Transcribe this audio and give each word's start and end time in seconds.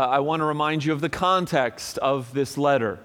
Uh, 0.00 0.06
I 0.06 0.20
want 0.20 0.40
to 0.40 0.46
remind 0.46 0.82
you 0.82 0.94
of 0.94 1.02
the 1.02 1.10
context 1.10 1.98
of 1.98 2.32
this 2.32 2.56
letter, 2.56 2.98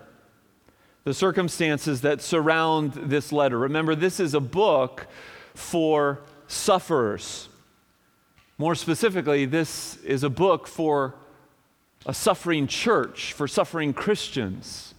the 1.03 1.14
circumstances 1.14 1.99
that 2.02 2.21
surround 2.21 2.94
this 2.94 3.33
letter. 3.33 3.60
Remember, 3.60 3.95
this 3.95 4.21
is 4.21 4.33
a 4.33 4.39
book 4.39 5.05
for 5.54 6.21
sufferers. 6.47 7.50
More 8.58 8.76
specifically, 8.76 9.44
this 9.44 9.97
is 10.05 10.23
a 10.23 10.29
book 10.29 10.68
for 10.68 11.16
a 12.05 12.13
suffering 12.13 12.66
church, 12.66 13.34
for 13.34 13.46
suffering 13.46 13.91
Christians. 13.91 14.93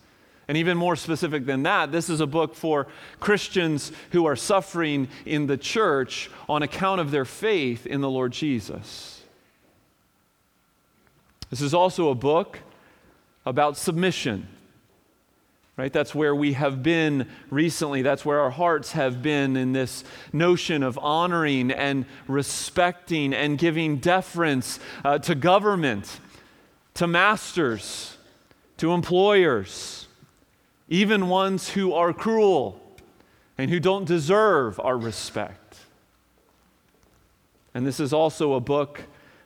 And 0.49 0.59
even 0.59 0.77
more 0.77 0.97
specific 0.97 1.47
than 1.47 1.63
that, 1.63 1.93
this 1.93 2.11
is 2.11 2.21
a 2.21 2.27
book 2.27 2.55
for 2.55 2.89
Christians 3.21 3.91
who 4.11 4.27
are 4.27 4.37
suffering 4.37 5.09
in 5.25 5.47
the 5.47 5.57
church 5.57 6.29
on 6.47 6.63
account 6.63 7.01
of 7.01 7.11
their 7.11 7.25
faith 7.25 7.87
in 7.87 8.03
the 8.03 8.11
Lord 8.11 8.33
Jesus. 8.33 9.16
This 11.51 11.61
is 11.61 11.75
also 11.75 12.11
a 12.11 12.15
book 12.15 12.61
about 13.45 13.77
submission. 13.77 14.49
Right? 15.77 15.93
That's 15.93 16.15
where 16.15 16.35
we 16.35 16.55
have 16.55 16.83
been 16.83 17.29
recently. 17.51 18.01
That's 18.01 18.25
where 18.25 18.41
our 18.41 18.51
hearts 18.51 18.93
have 18.93 19.23
been 19.23 19.57
in 19.57 19.73
this 19.73 20.05
notion 20.33 20.83
of 20.83 20.99
honoring 20.99 21.71
and 21.71 22.07
respecting 22.27 23.35
and 23.35 23.59
giving 23.59 23.99
deference 23.99 24.81
uh, 25.05 25.19
to 25.19 25.35
government, 25.35 26.19
to 26.95 27.07
masters, 27.07 28.17
to 28.79 28.93
employers, 28.93 30.09
even 30.89 31.29
ones 31.29 31.69
who 31.71 31.93
are 31.93 32.13
cruel 32.15 32.81
and 33.59 33.71
who 33.71 33.79
don't 33.79 34.07
deserve 34.07 34.81
our 34.81 34.97
respect. 34.97 35.79
And 37.75 37.87
this 37.87 38.01
is 38.01 38.15
also 38.15 38.55
a 38.55 38.61
book, 38.61 39.03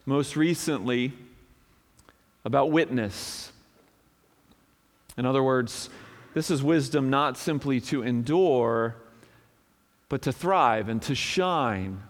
most 0.06 0.36
recently, 0.36 1.12
about 2.44 2.70
witness. 2.70 3.52
In 5.16 5.26
other 5.26 5.42
words, 5.42 5.90
this 6.34 6.50
is 6.50 6.62
wisdom 6.62 7.10
not 7.10 7.36
simply 7.36 7.80
to 7.82 8.02
endure, 8.02 8.96
but 10.08 10.22
to 10.22 10.32
thrive 10.32 10.88
and 10.88 11.02
to 11.02 11.14
shine 11.14 12.02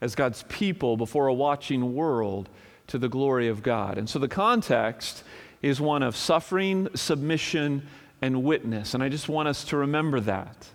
as 0.00 0.14
God's 0.14 0.44
people 0.44 0.96
before 0.96 1.26
a 1.26 1.34
watching 1.34 1.94
world 1.94 2.48
to 2.86 2.98
the 2.98 3.08
glory 3.08 3.48
of 3.48 3.62
God. 3.62 3.98
And 3.98 4.08
so 4.08 4.18
the 4.18 4.28
context 4.28 5.24
is 5.62 5.80
one 5.80 6.02
of 6.02 6.14
suffering, 6.14 6.88
submission, 6.94 7.86
and 8.20 8.44
witness. 8.44 8.94
And 8.94 9.02
I 9.02 9.08
just 9.08 9.28
want 9.28 9.48
us 9.48 9.64
to 9.64 9.76
remember 9.76 10.20
that. 10.20 10.68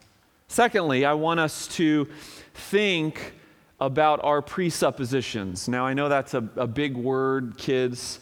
Secondly, 0.48 1.06
I 1.06 1.14
want 1.14 1.40
us 1.40 1.68
to 1.76 2.08
think 2.54 3.34
about 3.80 4.24
our 4.24 4.42
presuppositions. 4.42 5.68
Now, 5.68 5.86
I 5.86 5.94
know 5.94 6.10
that's 6.10 6.34
a, 6.34 6.48
a 6.56 6.68
big 6.68 6.98
word, 6.98 7.56
kids. 7.58 8.20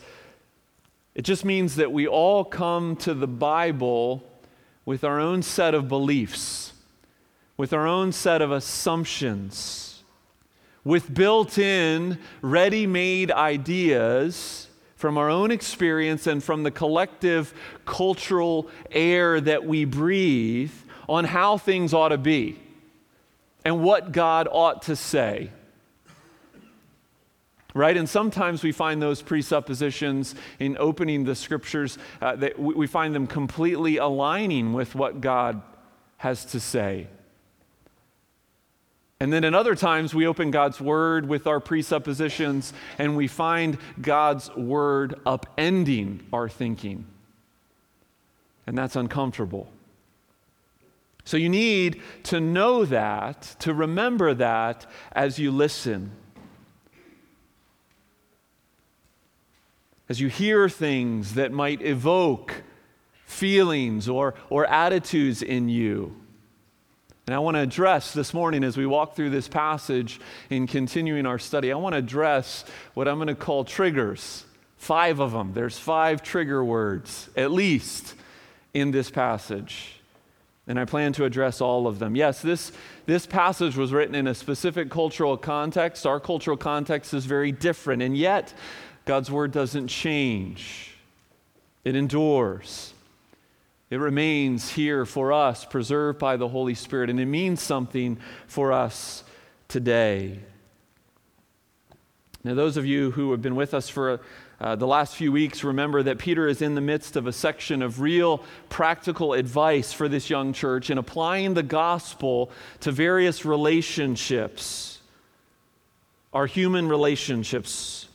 It 1.17 1.25
just 1.25 1.43
means 1.43 1.77
that 1.77 1.91
we 1.91 2.07
all 2.07 2.45
come 2.45 2.95
to 2.97 3.15
the 3.15 3.27
Bible 3.27 4.23
with 4.85 5.03
our 5.03 5.19
own 5.19 5.41
set 5.41 5.73
of 5.73 5.87
beliefs, 5.87 6.73
with 7.57 7.73
our 7.73 7.87
own 7.87 8.11
set 8.11 8.39
of 8.39 8.51
assumptions, 8.51 10.03
with 10.83 11.11
built 11.11 11.57
in, 11.57 12.19
ready 12.43 12.85
made 12.85 13.31
ideas 13.31 14.67
from 14.95 15.17
our 15.17 15.27
own 15.27 15.49
experience 15.49 16.27
and 16.27 16.43
from 16.43 16.61
the 16.61 16.69
collective 16.69 17.51
cultural 17.83 18.69
air 18.91 19.41
that 19.41 19.65
we 19.65 19.85
breathe 19.85 20.71
on 21.09 21.25
how 21.25 21.57
things 21.57 21.95
ought 21.95 22.09
to 22.09 22.19
be 22.19 22.59
and 23.65 23.81
what 23.81 24.11
God 24.11 24.47
ought 24.51 24.83
to 24.83 24.95
say 24.95 25.49
right? 27.77 27.95
And 27.95 28.09
sometimes 28.09 28.63
we 28.63 28.71
find 28.71 29.01
those 29.01 29.21
presuppositions 29.21 30.35
in 30.59 30.77
opening 30.79 31.23
the 31.23 31.35
scriptures, 31.35 31.97
uh, 32.21 32.35
that 32.37 32.59
we 32.59 32.87
find 32.87 33.13
them 33.13 33.27
completely 33.27 33.97
aligning 33.97 34.73
with 34.73 34.95
what 34.95 35.21
God 35.21 35.61
has 36.17 36.45
to 36.45 36.59
say. 36.59 37.07
And 39.19 39.33
then 39.33 39.43
in 39.43 39.55
other 39.55 39.75
times, 39.75 40.13
we 40.13 40.27
open 40.27 40.51
God's 40.51 40.79
word 40.79 41.27
with 41.27 41.47
our 41.47 41.59
presuppositions 41.59 42.73
and 42.99 43.15
we 43.17 43.27
find 43.27 43.77
God's 43.99 44.53
word 44.55 45.19
upending 45.25 46.21
our 46.31 46.47
thinking. 46.49 47.05
And 48.67 48.77
that's 48.77 48.95
uncomfortable. 48.95 49.71
So 51.23 51.35
you 51.35 51.49
need 51.49 52.01
to 52.23 52.39
know 52.39 52.85
that, 52.85 53.55
to 53.59 53.73
remember 53.73 54.33
that 54.35 54.85
as 55.11 55.39
you 55.39 55.51
listen. 55.51 56.11
As 60.09 60.19
you 60.19 60.27
hear 60.27 60.69
things 60.69 61.33
that 61.35 61.51
might 61.51 61.81
evoke 61.81 62.63
feelings 63.25 64.07
or, 64.07 64.35
or 64.49 64.65
attitudes 64.65 65.41
in 65.41 65.69
you. 65.69 66.15
And 67.27 67.35
I 67.35 67.39
want 67.39 67.55
to 67.55 67.61
address 67.61 68.13
this 68.13 68.33
morning 68.33 68.63
as 68.63 68.77
we 68.77 68.85
walk 68.85 69.15
through 69.15 69.31
this 69.31 69.49
passage 69.49 70.21
in 70.49 70.65
continuing 70.65 71.25
our 71.25 71.37
study, 71.37 71.73
I 71.73 71.75
want 71.75 71.91
to 71.91 71.99
address 71.99 72.63
what 72.93 73.07
I'm 73.07 73.17
going 73.17 73.27
to 73.27 73.35
call 73.35 73.65
triggers. 73.65 74.45
Five 74.77 75.19
of 75.19 75.33
them. 75.33 75.51
There's 75.53 75.77
five 75.77 76.23
trigger 76.23 76.63
words, 76.63 77.29
at 77.35 77.51
least, 77.51 78.15
in 78.73 78.91
this 78.91 79.11
passage. 79.11 79.99
And 80.67 80.79
I 80.79 80.85
plan 80.85 81.11
to 81.13 81.25
address 81.25 81.59
all 81.59 81.85
of 81.85 81.99
them. 81.99 82.15
Yes, 82.15 82.41
this, 82.41 82.71
this 83.05 83.25
passage 83.25 83.75
was 83.75 83.91
written 83.91 84.15
in 84.15 84.27
a 84.27 84.33
specific 84.33 84.89
cultural 84.89 85.35
context. 85.35 86.05
Our 86.05 86.21
cultural 86.21 86.57
context 86.57 87.13
is 87.13 87.25
very 87.25 87.51
different. 87.51 88.01
And 88.01 88.15
yet, 88.17 88.53
God's 89.07 89.31
word 89.31 89.53
doesn't 89.53 89.87
change, 89.87 90.93
it 91.85 91.95
endures. 91.95 92.93
It 93.89 94.01
remains 94.01 94.69
here 94.69 95.05
for 95.05 95.31
us, 95.31 95.63
preserved 95.63 96.19
by 96.19 96.35
the 96.35 96.49
Holy 96.49 96.75
Spirit, 96.75 97.09
and 97.09 97.17
it 97.21 97.25
means 97.25 97.61
something 97.61 98.17
for 98.45 98.73
us 98.73 99.23
today. 99.69 100.39
Now, 102.43 102.53
those 102.53 102.75
of 102.75 102.85
you 102.85 103.11
who 103.11 103.31
have 103.31 103.41
been 103.41 103.55
with 103.55 103.73
us 103.73 103.87
for 103.87 104.19
uh, 104.59 104.75
the 104.75 104.85
last 104.85 105.15
few 105.15 105.31
weeks 105.31 105.63
remember 105.63 106.03
that 106.03 106.17
Peter 106.17 106.45
is 106.45 106.61
in 106.61 106.75
the 106.75 106.81
midst 106.81 107.15
of 107.15 107.27
a 107.27 107.31
section 107.31 107.81
of 107.81 108.01
real 108.01 108.43
practical 108.67 109.31
advice 109.31 109.93
for 109.93 110.09
this 110.09 110.29
young 110.29 110.51
church 110.51 110.89
in 110.89 110.97
applying 110.97 111.53
the 111.53 111.63
gospel 111.63 112.51
to 112.81 112.91
various 112.91 113.45
relationships, 113.45 114.99
our 116.33 116.45
human 116.45 116.89
relationships 116.89 118.07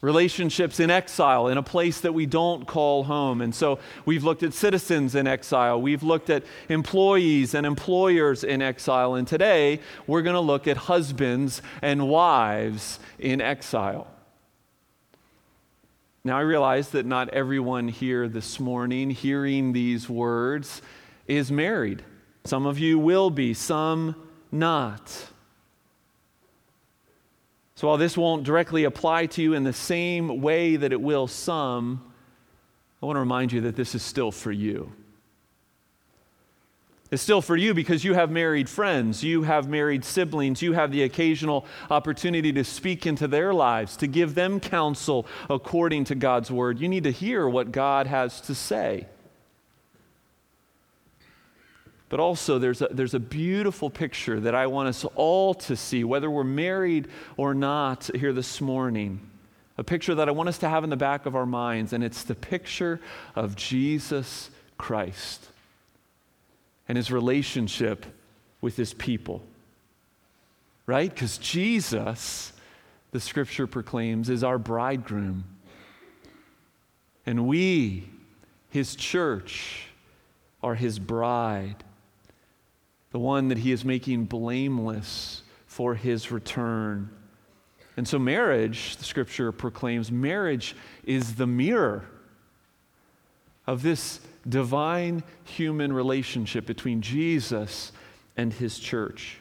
relationships 0.00 0.80
in 0.80 0.90
exile 0.90 1.48
in 1.48 1.58
a 1.58 1.62
place 1.62 2.00
that 2.00 2.12
we 2.12 2.26
don't 2.26 2.66
call 2.66 3.04
home. 3.04 3.40
And 3.40 3.54
so 3.54 3.78
we've 4.06 4.24
looked 4.24 4.42
at 4.42 4.54
citizens 4.54 5.14
in 5.14 5.26
exile, 5.26 5.80
we've 5.80 6.02
looked 6.02 6.30
at 6.30 6.44
employees 6.68 7.54
and 7.54 7.66
employers 7.66 8.42
in 8.44 8.62
exile, 8.62 9.14
and 9.14 9.28
today 9.28 9.80
we're 10.06 10.22
going 10.22 10.34
to 10.34 10.40
look 10.40 10.66
at 10.66 10.76
husbands 10.76 11.60
and 11.82 12.08
wives 12.08 12.98
in 13.18 13.40
exile. 13.40 14.06
Now, 16.22 16.36
I 16.36 16.42
realize 16.42 16.90
that 16.90 17.06
not 17.06 17.30
everyone 17.30 17.88
here 17.88 18.28
this 18.28 18.60
morning 18.60 19.08
hearing 19.08 19.72
these 19.72 20.08
words 20.08 20.82
is 21.26 21.50
married. 21.50 22.02
Some 22.44 22.66
of 22.66 22.78
you 22.78 22.98
will 22.98 23.30
be, 23.30 23.54
some 23.54 24.14
not. 24.52 25.30
So 27.80 27.88
while 27.88 27.96
this 27.96 28.14
won't 28.14 28.44
directly 28.44 28.84
apply 28.84 29.24
to 29.24 29.42
you 29.42 29.54
in 29.54 29.64
the 29.64 29.72
same 29.72 30.42
way 30.42 30.76
that 30.76 30.92
it 30.92 31.00
will 31.00 31.26
some, 31.26 32.12
I 33.02 33.06
want 33.06 33.16
to 33.16 33.20
remind 33.20 33.52
you 33.52 33.62
that 33.62 33.74
this 33.74 33.94
is 33.94 34.02
still 34.02 34.30
for 34.30 34.52
you. 34.52 34.92
It's 37.10 37.22
still 37.22 37.40
for 37.40 37.56
you 37.56 37.72
because 37.72 38.04
you 38.04 38.12
have 38.12 38.30
married 38.30 38.68
friends, 38.68 39.24
you 39.24 39.44
have 39.44 39.66
married 39.66 40.04
siblings, 40.04 40.60
you 40.60 40.74
have 40.74 40.92
the 40.92 41.04
occasional 41.04 41.64
opportunity 41.90 42.52
to 42.52 42.64
speak 42.64 43.06
into 43.06 43.26
their 43.26 43.54
lives, 43.54 43.96
to 43.96 44.06
give 44.06 44.34
them 44.34 44.60
counsel 44.60 45.26
according 45.48 46.04
to 46.04 46.14
God's 46.14 46.50
word. 46.50 46.80
You 46.80 46.88
need 46.90 47.04
to 47.04 47.10
hear 47.10 47.48
what 47.48 47.72
God 47.72 48.06
has 48.06 48.42
to 48.42 48.54
say. 48.54 49.06
But 52.10 52.18
also, 52.18 52.58
there's 52.58 52.82
a, 52.82 52.88
there's 52.90 53.14
a 53.14 53.20
beautiful 53.20 53.88
picture 53.88 54.40
that 54.40 54.54
I 54.54 54.66
want 54.66 54.88
us 54.88 55.04
all 55.14 55.54
to 55.54 55.76
see, 55.76 56.02
whether 56.02 56.28
we're 56.28 56.42
married 56.42 57.06
or 57.36 57.54
not, 57.54 58.10
here 58.14 58.32
this 58.32 58.60
morning. 58.60 59.20
A 59.78 59.84
picture 59.84 60.16
that 60.16 60.28
I 60.28 60.32
want 60.32 60.48
us 60.48 60.58
to 60.58 60.68
have 60.68 60.82
in 60.82 60.90
the 60.90 60.96
back 60.96 61.24
of 61.24 61.36
our 61.36 61.46
minds, 61.46 61.92
and 61.92 62.02
it's 62.02 62.24
the 62.24 62.34
picture 62.34 63.00
of 63.36 63.54
Jesus 63.54 64.50
Christ 64.76 65.46
and 66.88 66.96
his 66.96 67.12
relationship 67.12 68.04
with 68.60 68.76
his 68.76 68.92
people. 68.92 69.44
Right? 70.86 71.14
Because 71.14 71.38
Jesus, 71.38 72.52
the 73.12 73.20
scripture 73.20 73.68
proclaims, 73.68 74.28
is 74.28 74.42
our 74.42 74.58
bridegroom. 74.58 75.44
And 77.24 77.46
we, 77.46 78.08
his 78.68 78.96
church, 78.96 79.86
are 80.60 80.74
his 80.74 80.98
bride 80.98 81.84
the 83.12 83.18
one 83.18 83.48
that 83.48 83.58
he 83.58 83.72
is 83.72 83.84
making 83.84 84.24
blameless 84.24 85.42
for 85.66 85.94
his 85.94 86.30
return. 86.30 87.10
And 87.96 88.06
so, 88.06 88.18
marriage, 88.18 88.96
the 88.96 89.04
scripture 89.04 89.52
proclaims, 89.52 90.10
marriage 90.10 90.76
is 91.04 91.34
the 91.34 91.46
mirror 91.46 92.04
of 93.66 93.82
this 93.82 94.20
divine 94.48 95.22
human 95.44 95.92
relationship 95.92 96.66
between 96.66 97.02
Jesus 97.02 97.92
and 98.36 98.52
his 98.52 98.78
church. 98.78 99.38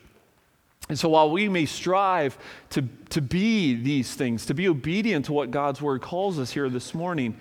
And 0.89 0.97
so, 0.97 1.09
while 1.09 1.29
we 1.29 1.47
may 1.47 1.65
strive 1.65 2.37
to, 2.71 2.83
to 3.11 3.21
be 3.21 3.75
these 3.75 4.13
things, 4.15 4.47
to 4.47 4.55
be 4.55 4.67
obedient 4.67 5.25
to 5.25 5.33
what 5.33 5.51
God's 5.51 5.81
word 5.81 6.01
calls 6.01 6.39
us 6.39 6.51
here 6.51 6.69
this 6.69 6.95
morning, 6.95 7.37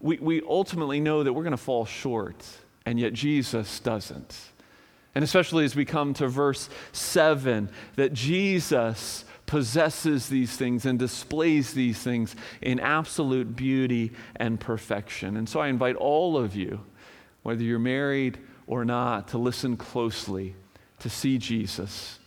we, 0.00 0.18
we 0.18 0.42
ultimately 0.42 1.00
know 1.00 1.22
that 1.22 1.32
we're 1.32 1.44
going 1.44 1.52
to 1.52 1.56
fall 1.56 1.86
short, 1.86 2.44
and 2.84 3.00
yet 3.00 3.14
Jesus 3.14 3.80
doesn't. 3.80 4.36
And 5.14 5.22
especially 5.22 5.64
as 5.64 5.76
we 5.76 5.84
come 5.84 6.14
to 6.14 6.28
verse 6.28 6.70
7, 6.92 7.68
that 7.96 8.12
Jesus 8.12 9.24
possesses 9.44 10.28
these 10.28 10.56
things 10.56 10.86
and 10.86 10.98
displays 10.98 11.74
these 11.74 11.98
things 12.02 12.34
in 12.62 12.80
absolute 12.80 13.54
beauty 13.54 14.12
and 14.36 14.58
perfection. 14.58 15.36
And 15.36 15.46
so 15.46 15.60
I 15.60 15.68
invite 15.68 15.96
all 15.96 16.38
of 16.38 16.56
you, 16.56 16.80
whether 17.42 17.62
you're 17.62 17.78
married 17.78 18.38
or 18.66 18.84
not, 18.84 19.28
to 19.28 19.38
listen 19.38 19.76
closely 19.76 20.56
to 21.00 21.10
see 21.10 21.36
Jesus. 21.36 22.18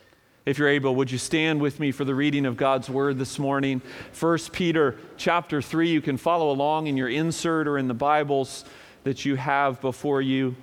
If 0.46 0.60
you're 0.60 0.70
able, 0.70 0.94
would 0.96 1.10
you 1.10 1.18
stand 1.18 1.60
with 1.60 1.80
me 1.80 1.92
for 1.92 2.06
the 2.06 2.14
reading 2.14 2.46
of 2.46 2.56
God's 2.56 2.88
word 2.88 3.18
this 3.18 3.40
morning? 3.40 3.82
1 4.20 4.38
Peter 4.52 4.96
chapter 5.18 5.60
3. 5.60 5.90
You 5.90 6.02
can 6.02 6.18
follow 6.18 6.52
along 6.52 6.86
in 6.86 6.96
your 6.96 7.10
insert 7.10 7.68
or 7.68 7.80
in 7.80 7.88
the 7.88 7.96
Bibles 7.96 8.66
that 9.04 9.26
you 9.26 9.38
have 9.38 9.82
before 9.82 10.22
you. 10.22 10.56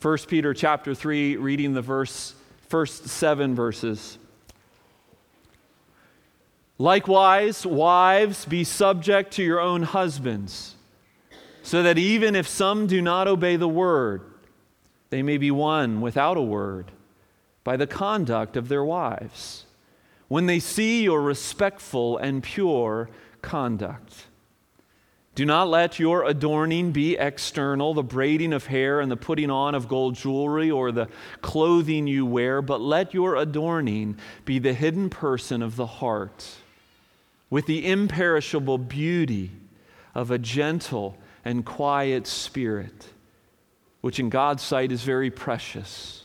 1 0.00 0.16
Peter 0.28 0.54
chapter 0.54 0.94
3, 0.94 1.36
reading 1.36 1.74
the 1.74 1.82
verse, 1.82 2.34
first 2.68 3.06
seven 3.06 3.54
verses. 3.54 4.16
Likewise, 6.78 7.66
wives, 7.66 8.46
be 8.46 8.64
subject 8.64 9.34
to 9.34 9.42
your 9.42 9.60
own 9.60 9.82
husbands, 9.82 10.74
so 11.62 11.82
that 11.82 11.98
even 11.98 12.34
if 12.34 12.48
some 12.48 12.86
do 12.86 13.02
not 13.02 13.28
obey 13.28 13.56
the 13.56 13.68
word, 13.68 14.22
they 15.10 15.22
may 15.22 15.36
be 15.36 15.50
won 15.50 16.00
without 16.00 16.38
a 16.38 16.42
word 16.42 16.92
by 17.62 17.76
the 17.76 17.86
conduct 17.86 18.56
of 18.56 18.68
their 18.68 18.82
wives, 18.82 19.66
when 20.28 20.46
they 20.46 20.60
see 20.60 21.02
your 21.02 21.20
respectful 21.20 22.16
and 22.16 22.42
pure 22.42 23.10
conduct. 23.42 24.28
Do 25.40 25.46
not 25.46 25.70
let 25.70 25.98
your 25.98 26.26
adorning 26.26 26.92
be 26.92 27.16
external, 27.16 27.94
the 27.94 28.02
braiding 28.02 28.52
of 28.52 28.66
hair 28.66 29.00
and 29.00 29.10
the 29.10 29.16
putting 29.16 29.50
on 29.50 29.74
of 29.74 29.88
gold 29.88 30.14
jewelry 30.14 30.70
or 30.70 30.92
the 30.92 31.08
clothing 31.40 32.06
you 32.06 32.26
wear, 32.26 32.60
but 32.60 32.82
let 32.82 33.14
your 33.14 33.36
adorning 33.36 34.18
be 34.44 34.58
the 34.58 34.74
hidden 34.74 35.08
person 35.08 35.62
of 35.62 35.76
the 35.76 35.86
heart, 35.86 36.46
with 37.48 37.64
the 37.64 37.86
imperishable 37.86 38.76
beauty 38.76 39.50
of 40.14 40.30
a 40.30 40.36
gentle 40.36 41.16
and 41.42 41.64
quiet 41.64 42.26
spirit, 42.26 43.08
which 44.02 44.20
in 44.20 44.28
God's 44.28 44.62
sight 44.62 44.92
is 44.92 45.04
very 45.04 45.30
precious. 45.30 46.24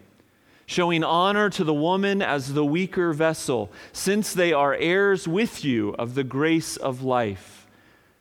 showing 0.71 1.03
honor 1.03 1.49
to 1.49 1.65
the 1.65 1.73
woman 1.73 2.21
as 2.21 2.53
the 2.53 2.63
weaker 2.63 3.11
vessel, 3.11 3.69
since 3.91 4.33
they 4.33 4.53
are 4.53 4.73
heirs 4.73 5.27
with 5.27 5.65
you 5.65 5.89
of 5.99 6.15
the 6.15 6.23
grace 6.23 6.77
of 6.77 7.03
life, 7.03 7.67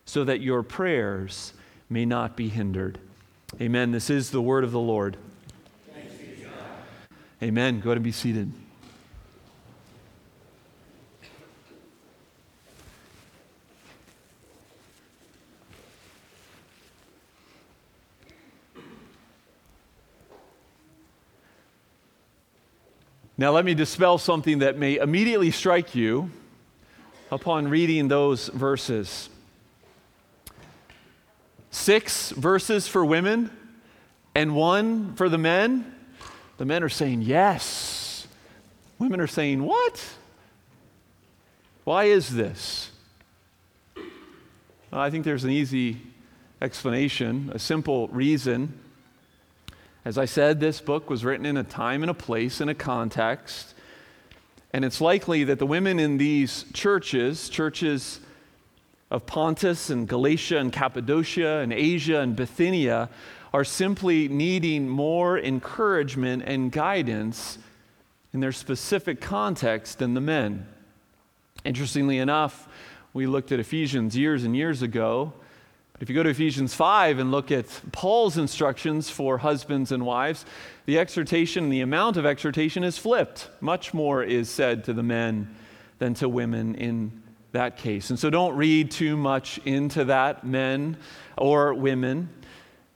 so 0.05 0.25
that 0.25 0.41
your 0.41 0.65
prayers 0.65 1.53
may 1.89 2.05
not 2.05 2.37
be 2.37 2.49
hindered. 2.49 2.99
Amen. 3.61 3.93
This 3.93 4.11
is 4.11 4.33
the 4.33 4.43
word 4.43 4.65
of 4.65 4.73
the 4.73 4.81
Lord. 4.81 5.17
Amen. 7.41 7.79
Go 7.79 7.91
ahead 7.91 7.99
and 7.99 8.05
be 8.05 8.11
seated. 8.11 8.53
Now, 23.41 23.53
let 23.53 23.65
me 23.65 23.73
dispel 23.73 24.19
something 24.19 24.59
that 24.59 24.77
may 24.77 24.99
immediately 24.99 25.51
strike 25.51 25.95
you 25.95 26.31
upon 27.33 27.69
reading 27.69 28.09
those 28.09 28.49
verses. 28.49 29.31
Six 31.71 32.33
verses 32.33 32.87
for 32.87 33.03
women 33.03 33.51
and 34.35 34.55
one 34.55 35.15
for 35.15 35.31
the 35.31 35.39
men. 35.39 35.91
The 36.59 36.67
men 36.67 36.83
are 36.83 36.91
saying 36.91 37.23
yes. 37.23 38.29
Women 38.99 39.21
are 39.21 39.27
saying, 39.27 39.65
What? 39.65 40.05
Why 41.85 42.05
is 42.05 42.35
this? 42.35 42.91
Well, 43.97 45.01
I 45.01 45.09
think 45.09 45.25
there's 45.25 45.45
an 45.45 45.51
easy 45.51 45.97
explanation, 46.61 47.51
a 47.55 47.59
simple 47.59 48.09
reason. 48.09 48.79
As 50.05 50.17
I 50.17 50.25
said, 50.25 50.61
this 50.61 50.81
book 50.81 51.11
was 51.11 51.25
written 51.25 51.45
in 51.45 51.57
a 51.57 51.65
time 51.65 52.03
and 52.03 52.11
a 52.11 52.15
place 52.15 52.61
and 52.61 52.71
a 52.71 52.75
context. 52.75 53.75
And 54.73 54.85
it's 54.85 55.01
likely 55.01 55.45
that 55.45 55.59
the 55.59 55.67
women 55.67 55.99
in 55.99 56.17
these 56.17 56.65
churches, 56.73 57.49
churches 57.51 58.21
of 59.11 59.27
Pontus 59.27 59.91
and 59.91 60.09
Galatia 60.09 60.59
and 60.59 60.73
Cappadocia 60.73 61.59
and 61.59 61.73
Asia 61.73 62.21
and 62.21 62.35
Bithynia, 62.35 63.11
are 63.53 63.65
simply 63.65 64.29
needing 64.29 64.89
more 64.89 65.39
encouragement 65.39 66.45
and 66.47 66.73
guidance 66.73 67.59
in 68.33 68.41
their 68.41 68.53
specific 68.53 69.21
context 69.21 69.99
than 69.99 70.15
the 70.15 70.21
men. 70.21 70.67
Interestingly 71.65 72.19
enough, 72.19 72.69
we 73.13 73.27
looked 73.27 73.53
at 73.53 73.59
Ephesians 73.59 74.17
years 74.17 74.45
and 74.45 74.57
years 74.57 74.83
ago, 74.83 75.33
if 76.01 76.09
you 76.09 76.15
go 76.15 76.23
to 76.23 76.31
Ephesians 76.31 76.75
5 76.75 77.19
and 77.19 77.31
look 77.31 77.53
at 77.53 77.67
Paul's 77.93 78.39
instructions 78.39 79.11
for 79.11 79.37
husbands 79.37 79.93
and 79.93 80.07
wives, 80.07 80.47
the 80.87 80.99
exhortation, 80.99 81.69
the 81.69 81.83
amount 81.83 82.17
of 82.17 82.25
exhortation 82.25 82.83
is 82.85 82.97
flipped. 82.97 83.51
Much 83.61 83.93
more 83.93 84.23
is 84.23 84.49
said 84.49 84.85
to 84.85 84.95
the 84.95 85.03
men 85.03 85.55
than 85.99 86.15
to 86.15 86.27
women 86.27 86.75
in 86.75 87.23
that 87.53 87.77
case. 87.77 88.09
And 88.09 88.19
so 88.19 88.31
don't 88.31 88.57
read 88.57 88.91
too 88.91 89.15
much 89.15 89.59
into 89.67 90.07
that, 90.07 90.43
men 90.43 90.97
or 91.37 91.75
women. 91.75 92.31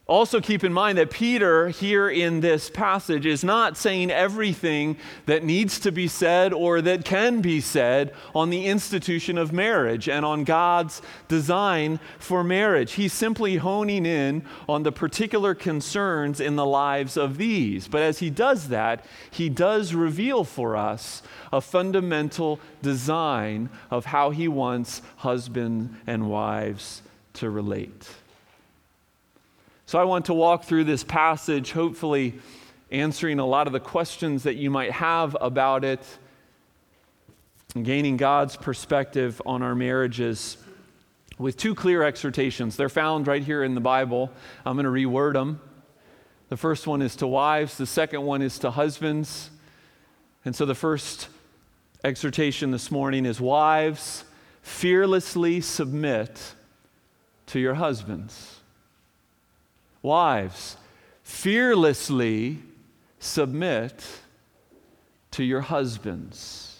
Also, 0.07 0.39
keep 0.39 0.63
in 0.63 0.71
mind 0.71 0.99
that 0.99 1.09
Peter, 1.09 1.69
here 1.69 2.07
in 2.07 2.39
this 2.39 2.69
passage, 2.69 3.25
is 3.25 3.43
not 3.43 3.75
saying 3.75 4.11
everything 4.11 4.97
that 5.25 5.43
needs 5.43 5.79
to 5.79 5.91
be 5.91 6.07
said 6.07 6.53
or 6.53 6.79
that 6.79 7.03
can 7.03 7.41
be 7.41 7.59
said 7.59 8.13
on 8.35 8.51
the 8.51 8.67
institution 8.67 9.35
of 9.35 9.51
marriage 9.51 10.07
and 10.07 10.23
on 10.23 10.43
God's 10.43 11.01
design 11.27 11.99
for 12.19 12.43
marriage. 12.43 12.91
He's 12.93 13.13
simply 13.13 13.55
honing 13.55 14.05
in 14.05 14.43
on 14.69 14.83
the 14.83 14.91
particular 14.91 15.55
concerns 15.55 16.39
in 16.39 16.55
the 16.55 16.67
lives 16.67 17.17
of 17.17 17.37
these. 17.37 17.87
But 17.87 18.03
as 18.03 18.19
he 18.19 18.29
does 18.29 18.67
that, 18.67 19.03
he 19.31 19.49
does 19.49 19.95
reveal 19.95 20.43
for 20.43 20.75
us 20.75 21.23
a 21.51 21.61
fundamental 21.61 22.59
design 22.83 23.71
of 23.89 24.05
how 24.05 24.29
he 24.29 24.47
wants 24.47 25.01
husbands 25.17 25.97
and 26.05 26.29
wives 26.29 27.01
to 27.33 27.49
relate. 27.49 28.07
So 29.87 29.99
I 29.99 30.03
want 30.03 30.25
to 30.25 30.33
walk 30.33 30.63
through 30.63 30.85
this 30.85 31.03
passage, 31.03 31.71
hopefully 31.71 32.33
answering 32.89 33.39
a 33.39 33.45
lot 33.45 33.67
of 33.67 33.73
the 33.73 33.79
questions 33.79 34.43
that 34.43 34.55
you 34.55 34.71
might 34.71 34.91
have 34.91 35.37
about 35.39 35.83
it, 35.83 35.99
gaining 37.79 38.17
God's 38.17 38.55
perspective 38.55 39.39
on 39.45 39.61
our 39.61 39.75
marriages 39.75 40.57
with 41.37 41.55
two 41.57 41.75
clear 41.75 42.01
exhortations. 42.01 42.77
They're 42.77 42.89
found 42.89 43.27
right 43.27 43.43
here 43.43 43.63
in 43.63 43.75
the 43.75 43.81
Bible. 43.81 44.31
I'm 44.65 44.75
going 44.75 44.85
to 44.85 44.89
reword 44.89 45.33
them. 45.33 45.59
The 46.49 46.57
first 46.57 46.87
one 46.87 47.01
is 47.01 47.15
to 47.17 47.27
wives, 47.27 47.77
the 47.77 47.85
second 47.85 48.23
one 48.23 48.41
is 48.41 48.57
to 48.59 48.71
husbands. 48.71 49.51
And 50.45 50.55
so 50.55 50.65
the 50.65 50.75
first 50.75 51.27
exhortation 52.03 52.71
this 52.71 52.89
morning 52.89 53.25
is 53.25 53.41
wives, 53.41 54.23
fearlessly 54.61 55.61
submit 55.61 56.55
to 57.47 57.59
your 57.59 57.75
husbands. 57.75 58.54
Wives, 60.05 60.77
fearlessly 61.23 62.59
submit 63.17 64.05
to 65.31 65.43
your 65.43 65.61
husbands. 65.61 66.79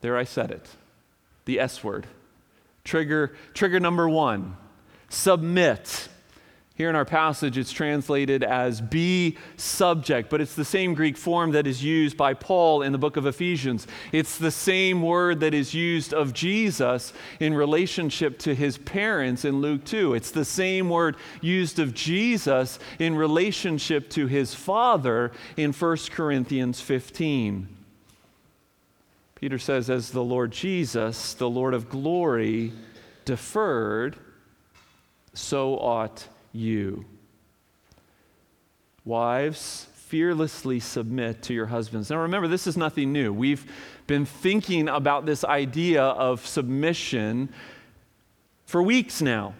There 0.00 0.16
I 0.16 0.24
said 0.24 0.50
it. 0.50 0.66
The 1.44 1.60
S 1.60 1.84
word. 1.84 2.06
Trigger, 2.84 3.36
trigger 3.52 3.78
number 3.78 4.08
one 4.08 4.56
submit. 5.10 6.08
Here 6.76 6.90
in 6.90 6.96
our 6.96 7.06
passage, 7.06 7.56
it's 7.56 7.72
translated 7.72 8.44
as 8.44 8.82
be 8.82 9.38
subject, 9.56 10.28
but 10.28 10.42
it's 10.42 10.54
the 10.54 10.64
same 10.64 10.92
Greek 10.92 11.16
form 11.16 11.52
that 11.52 11.66
is 11.66 11.82
used 11.82 12.18
by 12.18 12.34
Paul 12.34 12.82
in 12.82 12.92
the 12.92 12.98
book 12.98 13.16
of 13.16 13.24
Ephesians. 13.24 13.86
It's 14.12 14.36
the 14.36 14.50
same 14.50 15.00
word 15.00 15.40
that 15.40 15.54
is 15.54 15.72
used 15.72 16.12
of 16.12 16.34
Jesus 16.34 17.14
in 17.40 17.54
relationship 17.54 18.38
to 18.40 18.54
his 18.54 18.76
parents 18.76 19.46
in 19.46 19.62
Luke 19.62 19.86
2. 19.86 20.12
It's 20.12 20.30
the 20.30 20.44
same 20.44 20.90
word 20.90 21.16
used 21.40 21.78
of 21.78 21.94
Jesus 21.94 22.78
in 22.98 23.16
relationship 23.16 24.10
to 24.10 24.26
his 24.26 24.54
father 24.54 25.32
in 25.56 25.72
1 25.72 25.96
Corinthians 26.10 26.82
15. 26.82 27.68
Peter 29.36 29.58
says, 29.58 29.88
as 29.88 30.10
the 30.10 30.24
Lord 30.24 30.50
Jesus, 30.50 31.32
the 31.32 31.48
Lord 31.48 31.72
of 31.72 31.88
glory, 31.88 32.74
deferred, 33.24 34.16
so 35.32 35.78
ought 35.78 36.28
you. 36.56 37.04
Wives, 39.04 39.86
fearlessly 39.94 40.80
submit 40.80 41.42
to 41.42 41.54
your 41.54 41.66
husbands. 41.66 42.10
Now 42.10 42.18
remember, 42.18 42.48
this 42.48 42.66
is 42.66 42.76
nothing 42.76 43.12
new. 43.12 43.32
We've 43.32 43.70
been 44.06 44.24
thinking 44.24 44.88
about 44.88 45.26
this 45.26 45.44
idea 45.44 46.02
of 46.02 46.46
submission 46.46 47.50
for 48.64 48.82
weeks 48.82 49.20
now 49.20 49.54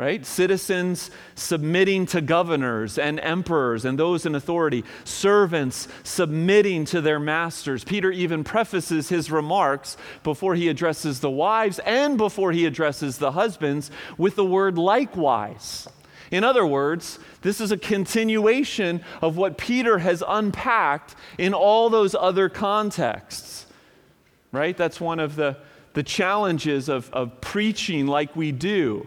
right? 0.00 0.24
Citizens 0.24 1.10
submitting 1.34 2.06
to 2.06 2.22
governors 2.22 2.96
and 2.96 3.20
emperors 3.20 3.84
and 3.84 3.98
those 3.98 4.24
in 4.24 4.34
authority, 4.34 4.82
servants 5.04 5.88
submitting 6.04 6.86
to 6.86 7.02
their 7.02 7.20
masters. 7.20 7.84
Peter 7.84 8.10
even 8.10 8.42
prefaces 8.42 9.10
his 9.10 9.30
remarks 9.30 9.98
before 10.22 10.54
he 10.54 10.68
addresses 10.68 11.20
the 11.20 11.28
wives 11.28 11.80
and 11.80 12.16
before 12.16 12.50
he 12.50 12.64
addresses 12.64 13.18
the 13.18 13.32
husbands 13.32 13.90
with 14.16 14.36
the 14.36 14.44
word 14.44 14.78
likewise. 14.78 15.86
In 16.30 16.44
other 16.44 16.64
words, 16.64 17.18
this 17.42 17.60
is 17.60 17.72
a 17.72 17.76
continuation 17.76 19.02
of 19.20 19.36
what 19.36 19.58
Peter 19.58 19.98
has 19.98 20.22
unpacked 20.26 21.16
in 21.38 21.54
all 21.54 21.90
those 21.90 22.14
other 22.14 22.48
contexts, 22.48 23.66
right? 24.52 24.76
That's 24.76 25.00
one 25.00 25.18
of 25.18 25.34
the, 25.34 25.56
the 25.94 26.04
challenges 26.04 26.88
of, 26.88 27.10
of 27.12 27.40
preaching 27.40 28.06
like 28.06 28.36
we 28.36 28.52
do 28.52 29.06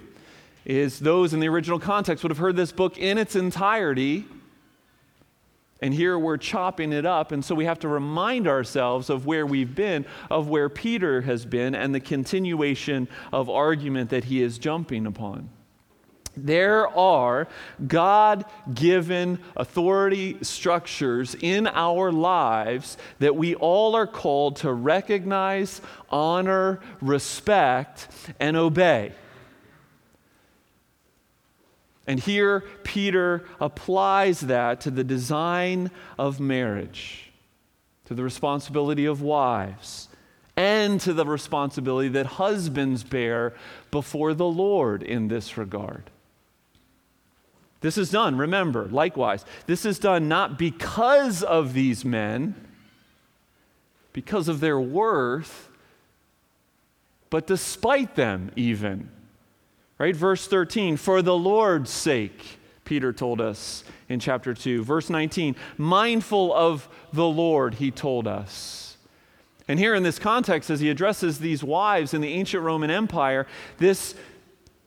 is 0.65 0.99
those 0.99 1.33
in 1.33 1.39
the 1.39 1.47
original 1.47 1.79
context 1.79 2.23
would 2.23 2.31
have 2.31 2.37
heard 2.37 2.55
this 2.55 2.71
book 2.71 2.97
in 2.97 3.17
its 3.17 3.35
entirety. 3.35 4.25
And 5.81 5.93
here 5.93 6.17
we're 6.17 6.37
chopping 6.37 6.93
it 6.93 7.05
up. 7.05 7.33
And 7.33 7.43
so 7.43 7.55
we 7.55 7.65
have 7.65 7.79
to 7.79 7.89
remind 7.89 8.47
ourselves 8.47 9.09
of 9.09 9.25
where 9.25 9.45
we've 9.45 9.75
been, 9.75 10.05
of 10.29 10.47
where 10.47 10.69
Peter 10.69 11.21
has 11.21 11.45
been, 11.45 11.75
and 11.75 11.93
the 11.93 11.99
continuation 11.99 13.09
of 13.33 13.49
argument 13.49 14.09
that 14.09 14.25
he 14.25 14.41
is 14.41 14.57
jumping 14.57 15.05
upon. 15.05 15.49
There 16.35 16.87
are 16.87 17.47
God 17.85 18.45
given 18.73 19.39
authority 19.55 20.37
structures 20.41 21.35
in 21.39 21.67
our 21.67 22.11
lives 22.11 22.97
that 23.19 23.35
we 23.35 23.53
all 23.55 23.95
are 23.95 24.07
called 24.07 24.55
to 24.57 24.73
recognize, 24.73 25.79
honor, 26.09 26.79
respect, 27.01 28.07
and 28.39 28.57
obey. 28.57 29.11
And 32.07 32.19
here, 32.19 32.65
Peter 32.83 33.45
applies 33.61 34.41
that 34.41 34.81
to 34.81 34.91
the 34.91 35.03
design 35.03 35.91
of 36.17 36.39
marriage, 36.39 37.31
to 38.05 38.13
the 38.13 38.23
responsibility 38.23 39.05
of 39.05 39.21
wives, 39.21 40.09
and 40.57 40.99
to 41.01 41.13
the 41.13 41.25
responsibility 41.25 42.09
that 42.09 42.25
husbands 42.25 43.03
bear 43.03 43.53
before 43.89 44.33
the 44.33 44.45
Lord 44.45 45.01
in 45.01 45.27
this 45.27 45.57
regard. 45.57 46.09
This 47.83 47.97
is 47.97 48.09
done, 48.09 48.37
remember, 48.37 48.85
likewise, 48.85 49.43
this 49.67 49.85
is 49.85 49.99
done 49.99 50.29
not 50.29 50.57
because 50.57 51.43
of 51.43 51.73
these 51.73 52.05
men, 52.05 52.55
because 54.13 54.47
of 54.47 54.61
their 54.61 54.79
worth, 54.79 55.67
but 57.29 57.45
despite 57.45 58.15
them, 58.15 58.51
even. 58.55 59.09
Right? 59.97 60.15
Verse 60.15 60.47
13, 60.47 60.95
for 60.95 61.21
the 61.21 61.35
Lord's 61.35 61.91
sake, 61.91 62.57
Peter 62.85 63.11
told 63.11 63.41
us 63.41 63.83
in 64.07 64.21
chapter 64.21 64.53
2. 64.53 64.85
Verse 64.85 65.09
19, 65.09 65.53
mindful 65.77 66.53
of 66.53 66.87
the 67.11 67.27
Lord, 67.27 67.75
he 67.75 67.91
told 67.91 68.29
us. 68.29 68.95
And 69.67 69.77
here 69.77 69.93
in 69.93 70.03
this 70.03 70.19
context, 70.19 70.69
as 70.69 70.79
he 70.79 70.89
addresses 70.89 71.39
these 71.39 71.65
wives 71.65 72.13
in 72.13 72.21
the 72.21 72.31
ancient 72.31 72.63
Roman 72.63 72.89
Empire, 72.89 73.45
this 73.77 74.15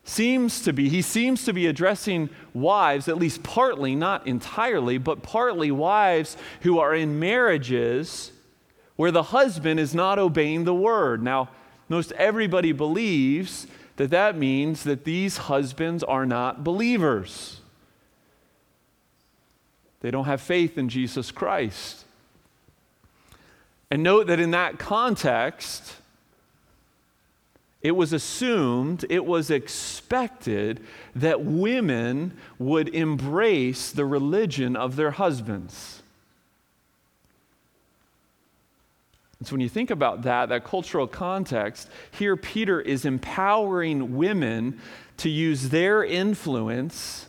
seems 0.07 0.63
to 0.63 0.73
be, 0.73 0.89
he 0.89 1.03
seems 1.03 1.45
to 1.45 1.53
be 1.53 1.67
addressing 1.67 2.31
wives, 2.55 3.09
at 3.09 3.19
least 3.19 3.43
partly, 3.43 3.97
not 3.97 4.27
entirely, 4.27 4.99
but 4.99 5.23
partly 5.23 5.71
wives 5.71 6.37
who 6.63 6.79
are 6.79 6.95
in 6.95 7.19
marriages 7.19 8.31
where 8.95 9.11
the 9.11 9.25
husband 9.25 9.81
is 9.81 9.95
not 9.95 10.19
obeying 10.19 10.65
the 10.65 10.75
word. 10.75 11.23
Now, 11.23 11.51
most 11.89 12.13
everybody 12.13 12.73
believes 12.73 13.67
that 13.97 14.11
that 14.11 14.37
means 14.37 14.85
that 14.85 15.05
these 15.05 15.37
husbands 15.37 16.05
are 16.05 16.25
not 16.25 16.63
believers. 16.63 17.61
They 20.01 20.13
don't 20.13 20.27
have 20.27 20.41
faith 20.41 20.79
in 20.79 20.89
Jesus 20.89 21.33
Christ. 21.33 22.05
And 23.91 24.05
note 24.05 24.29
that 24.29 24.39
in 24.39 24.53
that 24.53 24.79
context, 24.79 25.97
it 27.87 27.95
was 27.95 28.13
assumed, 28.13 29.05
it 29.09 29.25
was 29.25 29.49
expected 29.49 30.85
that 31.15 31.45
women 31.45 32.37
would 32.59 32.89
embrace 32.89 33.93
the 33.93 34.05
religion 34.05 34.75
of 34.75 34.97
their 34.97 35.13
husbands. 35.13 36.03
And 39.39 39.47
so 39.47 39.53
when 39.53 39.61
you 39.61 39.69
think 39.69 39.93
about 39.93 40.23
that, 40.23 40.49
that 40.49 40.65
cultural 40.65 41.07
context, 41.07 41.89
here 42.11 42.37
Peter 42.37 42.81
is 42.81 43.05
empowering 43.05 44.17
women 44.17 44.81
to 45.19 45.29
use 45.29 45.69
their 45.69 46.03
influence 46.03 47.29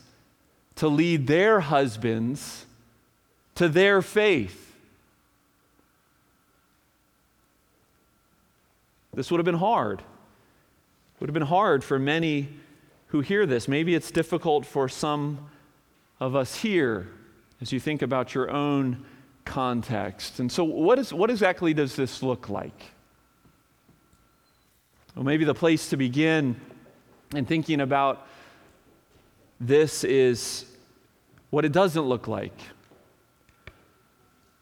to 0.74 0.88
lead 0.88 1.28
their 1.28 1.60
husbands 1.60 2.66
to 3.54 3.68
their 3.68 4.02
faith. 4.02 4.74
This 9.14 9.30
would 9.30 9.38
have 9.38 9.44
been 9.44 9.54
hard. 9.54 10.02
Would 11.20 11.28
have 11.28 11.34
been 11.34 11.42
hard 11.42 11.82
for 11.82 11.98
many 11.98 12.48
who 13.08 13.20
hear 13.20 13.46
this. 13.46 13.66
Maybe 13.66 13.94
it's 13.94 14.10
difficult 14.10 14.64
for 14.64 14.88
some 14.88 15.48
of 16.20 16.36
us 16.36 16.56
here 16.56 17.08
as 17.60 17.72
you 17.72 17.80
think 17.80 18.02
about 18.02 18.34
your 18.34 18.50
own 18.50 19.04
context. 19.44 20.38
And 20.40 20.50
so, 20.52 20.62
what, 20.62 20.98
is, 20.98 21.12
what 21.12 21.30
exactly 21.30 21.74
does 21.74 21.96
this 21.96 22.22
look 22.22 22.48
like? 22.48 22.82
Well, 25.16 25.24
maybe 25.24 25.44
the 25.44 25.54
place 25.54 25.88
to 25.90 25.96
begin 25.96 26.60
in 27.34 27.44
thinking 27.46 27.80
about 27.80 28.26
this 29.58 30.04
is 30.04 30.64
what 31.50 31.64
it 31.64 31.72
doesn't 31.72 32.04
look 32.04 32.28
like. 32.28 32.56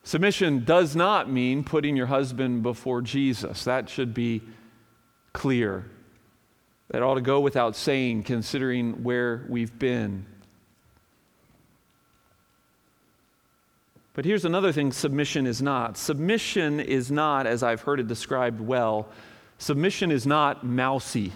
Submission 0.05 0.65
does 0.65 0.95
not 0.95 1.29
mean 1.31 1.65
putting 1.65 1.97
your 1.97 2.07
husband 2.07 2.63
before 2.63 3.03
Jesus. 3.03 3.65
That 3.65 3.91
should 3.91 4.15
be 4.15 4.41
clear. 5.33 5.91
That 6.89 7.03
ought 7.03 7.15
to 7.15 7.21
go 7.21 7.41
without 7.41 7.75
saying, 7.75 8.23
considering 8.23 9.03
where 9.03 9.45
we've 9.49 9.77
been. 9.77 10.25
But 14.15 14.25
here's 14.25 14.47
another 14.47 14.73
thing 14.73 14.93
submission 14.93 15.47
is 15.47 15.61
not. 15.61 15.99
Submission 15.99 16.81
is 16.81 17.11
not, 17.11 17.47
as 17.47 17.63
I've 17.63 17.83
heard 17.83 18.01
it 18.01 18.07
described 18.09 18.61
well, 18.61 19.09
submission 19.59 20.11
is 20.11 20.27
not 20.27 20.65
mousy. 20.65 21.33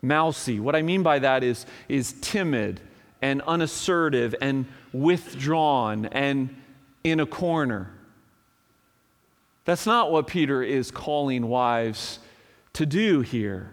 Mousy. 0.00 0.60
What 0.60 0.74
I 0.74 0.82
mean 0.82 1.02
by 1.02 1.18
that 1.18 1.42
is, 1.42 1.66
is 1.88 2.14
timid 2.20 2.80
and 3.20 3.42
unassertive 3.42 4.34
and 4.40 4.66
withdrawn 4.92 6.06
and 6.06 6.54
in 7.02 7.20
a 7.20 7.26
corner. 7.26 7.90
That's 9.66 9.86
not 9.86 10.10
what 10.10 10.26
Peter 10.26 10.62
is 10.62 10.90
calling 10.90 11.46
wives 11.46 12.20
to 12.74 12.86
do 12.86 13.22
here. 13.22 13.72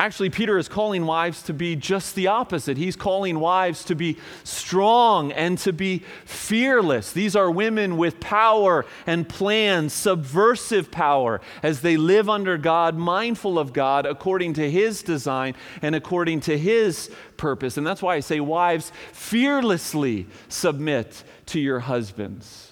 Actually, 0.00 0.30
Peter 0.30 0.56
is 0.58 0.68
calling 0.68 1.06
wives 1.06 1.42
to 1.42 1.52
be 1.52 1.74
just 1.74 2.14
the 2.14 2.28
opposite. 2.28 2.76
He's 2.76 2.94
calling 2.94 3.40
wives 3.40 3.82
to 3.86 3.96
be 3.96 4.16
strong 4.44 5.32
and 5.32 5.58
to 5.58 5.72
be 5.72 6.04
fearless. 6.24 7.10
These 7.10 7.34
are 7.34 7.50
women 7.50 7.96
with 7.96 8.20
power 8.20 8.86
and 9.08 9.28
plans, 9.28 9.92
subversive 9.92 10.92
power, 10.92 11.40
as 11.64 11.80
they 11.80 11.96
live 11.96 12.28
under 12.28 12.56
God, 12.56 12.96
mindful 12.96 13.58
of 13.58 13.72
God, 13.72 14.06
according 14.06 14.54
to 14.54 14.70
His 14.70 15.02
design 15.02 15.56
and 15.82 15.96
according 15.96 16.40
to 16.42 16.56
His 16.56 17.10
purpose. 17.36 17.76
And 17.76 17.84
that's 17.84 18.02
why 18.02 18.14
I 18.14 18.20
say, 18.20 18.38
wives, 18.38 18.92
fearlessly 19.12 20.28
submit 20.48 21.24
to 21.46 21.58
your 21.58 21.80
husbands. 21.80 22.70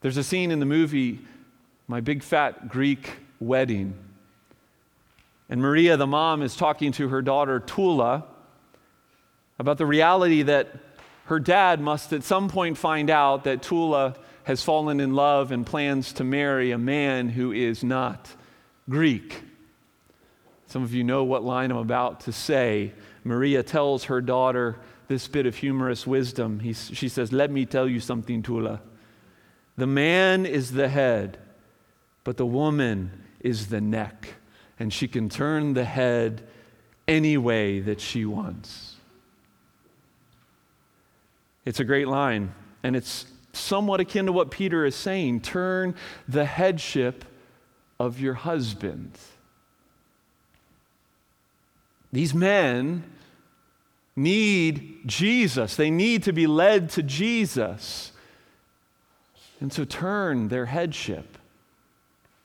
There's 0.00 0.16
a 0.16 0.24
scene 0.24 0.50
in 0.50 0.58
the 0.58 0.66
movie, 0.66 1.20
My 1.88 2.00
Big 2.00 2.22
Fat 2.22 2.68
Greek 2.68 3.10
Wedding 3.38 3.94
And 5.48 5.60
Maria, 5.60 5.96
the 5.96 6.06
mom, 6.06 6.42
is 6.42 6.56
talking 6.56 6.90
to 6.92 7.08
her 7.08 7.22
daughter, 7.22 7.60
Tula, 7.60 8.24
about 9.58 9.78
the 9.78 9.86
reality 9.86 10.42
that 10.42 10.74
her 11.26 11.38
dad 11.38 11.80
must 11.80 12.12
at 12.12 12.24
some 12.24 12.48
point 12.48 12.78
find 12.78 13.10
out 13.10 13.44
that 13.44 13.62
Tula 13.62 14.16
has 14.44 14.62
fallen 14.62 15.00
in 15.00 15.14
love 15.14 15.50
and 15.52 15.66
plans 15.66 16.12
to 16.14 16.24
marry 16.24 16.70
a 16.70 16.78
man 16.78 17.28
who 17.28 17.52
is 17.52 17.82
not 17.82 18.30
Greek. 18.88 19.42
Some 20.66 20.82
of 20.82 20.94
you 20.94 21.04
know 21.04 21.24
what 21.24 21.44
line 21.44 21.70
I'm 21.70 21.78
about 21.78 22.20
to 22.22 22.32
say. 22.32 22.92
Maria 23.24 23.62
tells 23.62 24.04
her 24.04 24.20
daughter 24.20 24.76
this 25.08 25.28
bit 25.28 25.46
of 25.46 25.56
humorous 25.56 26.06
wisdom. 26.06 26.60
He, 26.60 26.72
she 26.72 27.08
says, 27.08 27.32
Let 27.32 27.50
me 27.50 27.66
tell 27.66 27.88
you 27.88 28.00
something, 28.00 28.42
Tula. 28.42 28.80
The 29.76 29.86
man 29.86 30.46
is 30.46 30.72
the 30.72 30.88
head, 30.88 31.38
but 32.26 32.36
the 32.36 32.44
woman 32.44 33.12
is 33.38 33.68
the 33.68 33.80
neck, 33.80 34.34
and 34.80 34.92
she 34.92 35.06
can 35.06 35.28
turn 35.28 35.74
the 35.74 35.84
head 35.84 36.42
any 37.06 37.36
way 37.36 37.78
that 37.78 38.00
she 38.00 38.24
wants. 38.24 38.96
It's 41.64 41.78
a 41.78 41.84
great 41.84 42.08
line, 42.08 42.52
and 42.82 42.96
it's 42.96 43.26
somewhat 43.52 44.00
akin 44.00 44.26
to 44.26 44.32
what 44.32 44.50
Peter 44.50 44.84
is 44.84 44.96
saying 44.96 45.42
turn 45.42 45.94
the 46.26 46.44
headship 46.44 47.24
of 48.00 48.20
your 48.20 48.34
husband. 48.34 49.16
These 52.12 52.34
men 52.34 53.04
need 54.16 55.02
Jesus, 55.06 55.76
they 55.76 55.92
need 55.92 56.24
to 56.24 56.32
be 56.32 56.48
led 56.48 56.90
to 56.90 57.04
Jesus. 57.04 58.10
And 59.60 59.72
so 59.72 59.84
turn 59.84 60.48
their 60.48 60.66
headship. 60.66 61.35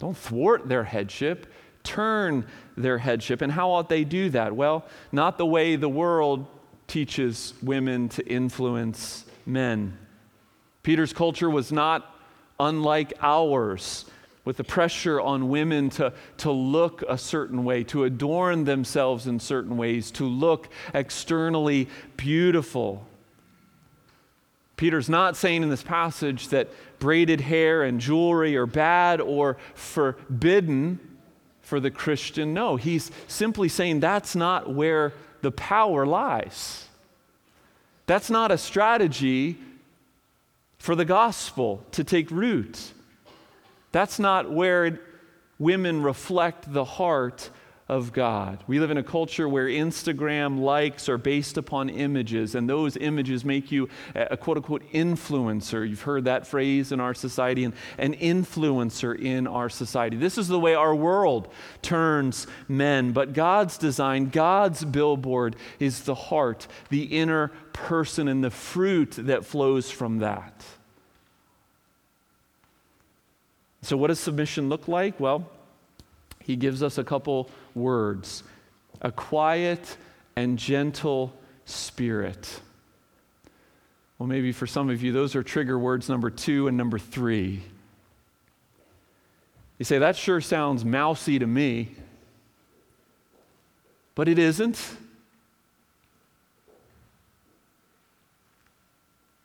Don't 0.01 0.17
thwart 0.17 0.67
their 0.67 0.84
headship, 0.84 1.46
turn 1.84 2.48
their 2.75 2.98
headship. 2.98 3.43
And 3.43 3.51
how 3.51 3.70
ought 3.70 3.88
they 3.88 4.03
do 4.03 4.31
that? 4.31 4.55
Well, 4.55 4.84
not 5.12 5.38
the 5.38 5.46
way 5.46 5.75
the 5.75 5.88
world 5.88 6.48
teaches 6.88 7.53
women 7.62 8.10
to 8.10 8.27
influence 8.27 9.25
men. 9.46 9.96
Peter's 10.81 11.13
culture 11.13 11.51
was 11.51 11.72
not 11.72 12.15
unlike 12.60 13.13
ours, 13.22 14.05
with 14.43 14.58
the 14.58 14.63
pressure 14.63 15.22
on 15.22 15.50
women 15.50 15.91
to, 15.91 16.12
to 16.38 16.50
look 16.50 17.03
a 17.08 17.15
certain 17.15 17.63
way, 17.63 17.84
to 17.84 18.05
adorn 18.05 18.63
themselves 18.63 19.27
in 19.27 19.39
certain 19.39 19.77
ways, 19.77 20.10
to 20.10 20.25
look 20.25 20.67
externally 20.96 21.88
beautiful. 22.17 23.05
Peter's 24.81 25.09
not 25.09 25.38
saying 25.38 25.61
in 25.61 25.69
this 25.69 25.83
passage 25.83 26.47
that 26.47 26.67
braided 26.97 27.39
hair 27.39 27.83
and 27.83 28.01
jewelry 28.01 28.55
are 28.57 28.65
bad 28.65 29.21
or 29.21 29.57
forbidden 29.75 31.00
for 31.61 31.79
the 31.79 31.91
Christian. 31.91 32.55
No, 32.55 32.77
he's 32.77 33.11
simply 33.27 33.69
saying 33.69 34.00
that's 34.00 34.35
not 34.35 34.73
where 34.73 35.13
the 35.43 35.51
power 35.51 36.03
lies. 36.07 36.88
That's 38.07 38.31
not 38.31 38.50
a 38.50 38.57
strategy 38.57 39.59
for 40.79 40.95
the 40.95 41.05
gospel 41.05 41.85
to 41.91 42.03
take 42.03 42.31
root. 42.31 42.91
That's 43.91 44.17
not 44.17 44.51
where 44.51 45.00
women 45.59 46.01
reflect 46.01 46.73
the 46.73 46.85
heart 46.85 47.51
of 47.91 48.13
God. 48.13 48.63
We 48.67 48.79
live 48.79 48.89
in 48.89 48.98
a 48.98 49.03
culture 49.03 49.50
where 49.50 49.67
Instagram 49.67 50.62
likes 50.62 51.10
are 51.10 51.17
based 51.17 51.57
upon 51.57 51.89
images, 51.89 52.55
and 52.55 52.67
those 52.67 52.95
images 52.95 53.43
make 53.43 53.69
you 53.69 53.89
a 54.15 54.38
quote 54.38 54.55
unquote 54.55 54.89
influencer. 54.93 55.88
You've 55.88 56.03
heard 56.03 56.24
that 56.24 56.48
phrase 56.48 56.93
in 56.93 57.01
our 57.01 57.13
society, 57.13 57.65
and 57.65 57.74
an 57.98 58.13
influencer 58.13 59.19
in 59.19 59.45
our 59.45 59.67
society. 59.67 60.15
This 60.15 60.38
is 60.38 60.48
the 60.48 60.57
way 60.57 60.74
our 60.74 60.95
world 60.95 61.50
turns 61.81 62.48
men. 62.69 63.12
But 63.12 63.33
God's 63.33 63.77
design, 63.77 64.29
God's 64.29 64.86
billboard 64.86 65.57
is 65.77 66.03
the 66.03 66.15
heart, 66.15 66.67
the 66.89 67.03
inner 67.03 67.50
person, 67.74 68.29
and 68.29 68.41
the 68.41 68.51
fruit 68.51 69.12
that 69.17 69.43
flows 69.43 69.91
from 69.91 70.19
that. 70.19 70.63
So, 73.82 73.97
what 73.97 74.08
does 74.08 74.19
submission 74.21 74.69
look 74.69 74.88
like? 74.88 75.19
Well, 75.19 75.49
he 76.43 76.56
gives 76.56 76.84
us 76.84 76.97
a 76.97 77.04
couple 77.04 77.49
words 77.75 78.43
a 79.01 79.12
quiet 79.12 79.97
and 80.36 80.60
gentle 80.60 81.34
spirit. 81.65 82.62
Well, 84.19 84.27
maybe 84.27 84.51
for 84.51 84.67
some 84.67 84.89
of 84.91 85.01
you, 85.01 85.12
those 85.12 85.36
are 85.36 85.41
trigger 85.41 85.80
words 85.80 86.08
number 86.08 86.30
two 86.30 86.67
and 86.67 86.77
number 86.77 86.99
three. 86.99 87.63
You 89.80 89.86
say, 89.86 89.97
that 89.97 90.15
sure 90.15 90.41
sounds 90.41 90.86
mousy 90.86 91.39
to 91.39 91.47
me, 91.47 91.89
but 94.13 94.27
it 94.27 94.38
isn't. 94.38 94.80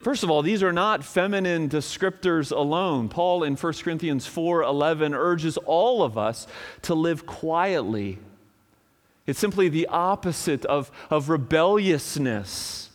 First 0.06 0.22
of 0.22 0.30
all, 0.30 0.40
these 0.40 0.62
are 0.62 0.72
not 0.72 1.02
feminine 1.02 1.68
descriptors 1.68 2.56
alone. 2.56 3.08
Paul 3.08 3.42
in 3.42 3.56
1 3.56 3.72
Corinthians 3.82 4.24
4:11 4.24 5.16
urges 5.16 5.56
all 5.56 6.04
of 6.04 6.16
us 6.16 6.46
to 6.82 6.94
live 6.94 7.26
quietly. 7.26 8.20
It's 9.26 9.40
simply 9.40 9.68
the 9.68 9.88
opposite 9.88 10.64
of, 10.66 10.92
of 11.10 11.28
rebelliousness. 11.28 12.90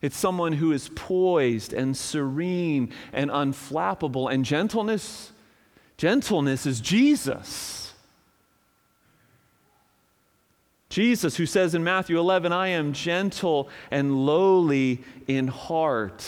It's 0.00 0.16
someone 0.16 0.52
who 0.52 0.70
is 0.70 0.88
poised 0.94 1.72
and 1.72 1.96
serene 1.96 2.92
and 3.12 3.28
unflappable. 3.28 4.32
And 4.32 4.44
gentleness, 4.44 5.32
gentleness 5.96 6.64
is 6.64 6.80
Jesus. 6.80 7.92
Jesus, 10.90 11.34
who 11.34 11.46
says 11.46 11.74
in 11.74 11.82
Matthew 11.82 12.20
11, 12.20 12.52
I 12.52 12.68
am 12.68 12.92
gentle 12.92 13.68
and 13.90 14.24
lowly 14.24 15.02
in 15.26 15.48
heart. 15.48 16.24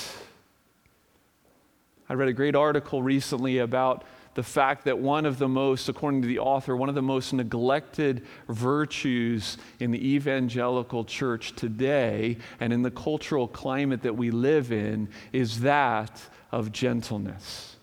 I 2.08 2.14
read 2.14 2.28
a 2.28 2.34
great 2.34 2.54
article 2.54 3.02
recently 3.02 3.58
about 3.58 4.04
the 4.34 4.42
fact 4.42 4.84
that 4.84 4.98
one 4.98 5.24
of 5.24 5.38
the 5.38 5.48
most, 5.48 5.88
according 5.88 6.22
to 6.22 6.28
the 6.28 6.40
author, 6.40 6.76
one 6.76 6.88
of 6.88 6.94
the 6.94 7.02
most 7.02 7.32
neglected 7.32 8.26
virtues 8.48 9.56
in 9.78 9.90
the 9.90 10.14
evangelical 10.14 11.04
church 11.04 11.54
today 11.54 12.36
and 12.60 12.72
in 12.72 12.82
the 12.82 12.90
cultural 12.90 13.48
climate 13.48 14.02
that 14.02 14.16
we 14.16 14.30
live 14.30 14.72
in 14.72 15.08
is 15.32 15.60
that 15.60 16.20
of 16.52 16.72
gentleness. 16.72 17.76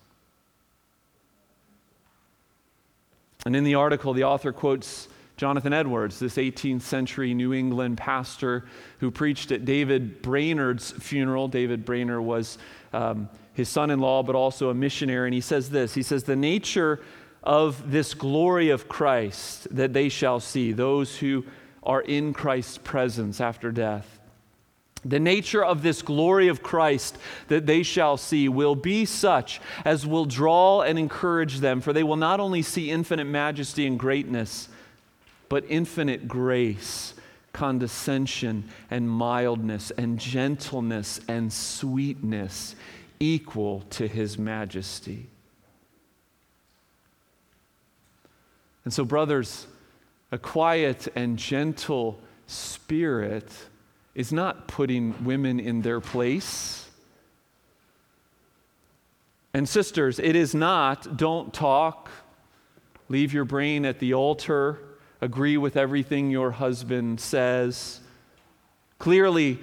And 3.45 3.55
in 3.55 3.63
the 3.63 3.75
article, 3.75 4.13
the 4.13 4.25
author 4.25 4.51
quotes 4.51 5.07
Jonathan 5.37 5.73
Edwards, 5.73 6.19
this 6.19 6.35
18th 6.35 6.83
century 6.83 7.33
New 7.33 7.53
England 7.53 7.97
pastor 7.97 8.65
who 8.99 9.09
preached 9.09 9.51
at 9.51 9.65
David 9.65 10.21
Brainerd's 10.21 10.91
funeral. 10.91 11.47
David 11.47 11.83
Brainerd 11.83 12.21
was 12.21 12.59
um, 12.93 13.27
his 13.61 13.69
son 13.69 13.91
in 13.91 13.99
law, 13.99 14.23
but 14.23 14.35
also 14.35 14.69
a 14.69 14.73
missionary. 14.73 15.27
And 15.27 15.33
he 15.33 15.41
says 15.41 15.69
this 15.69 15.93
He 15.93 16.03
says, 16.03 16.23
The 16.23 16.35
nature 16.35 16.99
of 17.43 17.91
this 17.91 18.13
glory 18.13 18.69
of 18.69 18.89
Christ 18.89 19.67
that 19.75 19.93
they 19.93 20.09
shall 20.09 20.39
see, 20.39 20.71
those 20.71 21.17
who 21.17 21.45
are 21.83 22.01
in 22.01 22.33
Christ's 22.33 22.77
presence 22.79 23.39
after 23.39 23.71
death. 23.71 24.19
The 25.03 25.19
nature 25.19 25.63
of 25.63 25.81
this 25.81 26.01
glory 26.03 26.47
of 26.47 26.61
Christ 26.61 27.17
that 27.47 27.65
they 27.65 27.81
shall 27.81 28.17
see 28.17 28.47
will 28.47 28.75
be 28.75 29.05
such 29.05 29.59
as 29.83 30.05
will 30.05 30.25
draw 30.25 30.81
and 30.81 30.99
encourage 30.99 31.59
them, 31.59 31.81
for 31.81 31.91
they 31.93 32.03
will 32.03 32.17
not 32.17 32.39
only 32.39 32.61
see 32.61 32.91
infinite 32.91 33.25
majesty 33.25 33.87
and 33.87 33.97
greatness, 33.97 34.69
but 35.49 35.65
infinite 35.67 36.27
grace, 36.27 37.15
condescension, 37.51 38.69
and 38.91 39.09
mildness, 39.09 39.91
and 39.91 40.19
gentleness, 40.19 41.19
and 41.27 41.51
sweetness 41.51 42.75
equal 43.21 43.81
to 43.91 44.07
his 44.07 44.37
majesty. 44.37 45.29
And 48.83 48.91
so, 48.91 49.05
brothers, 49.05 49.67
a 50.31 50.39
quiet 50.39 51.07
and 51.15 51.37
gentle 51.37 52.19
spirit 52.47 53.49
is 54.15 54.33
not 54.33 54.67
putting 54.67 55.23
women 55.23 55.59
in 55.59 55.83
their 55.83 56.01
place. 56.01 56.89
And, 59.53 59.69
sisters, 59.69 60.17
it 60.17 60.35
is 60.35 60.55
not 60.55 61.15
don't 61.15 61.53
talk, 61.53 62.09
leave 63.07 63.33
your 63.33 63.45
brain 63.45 63.85
at 63.85 63.99
the 63.99 64.15
altar, 64.15 64.79
agree 65.19 65.57
with 65.57 65.77
everything 65.77 66.31
your 66.31 66.51
husband 66.51 67.19
says. 67.19 67.99
Clearly, 68.97 69.59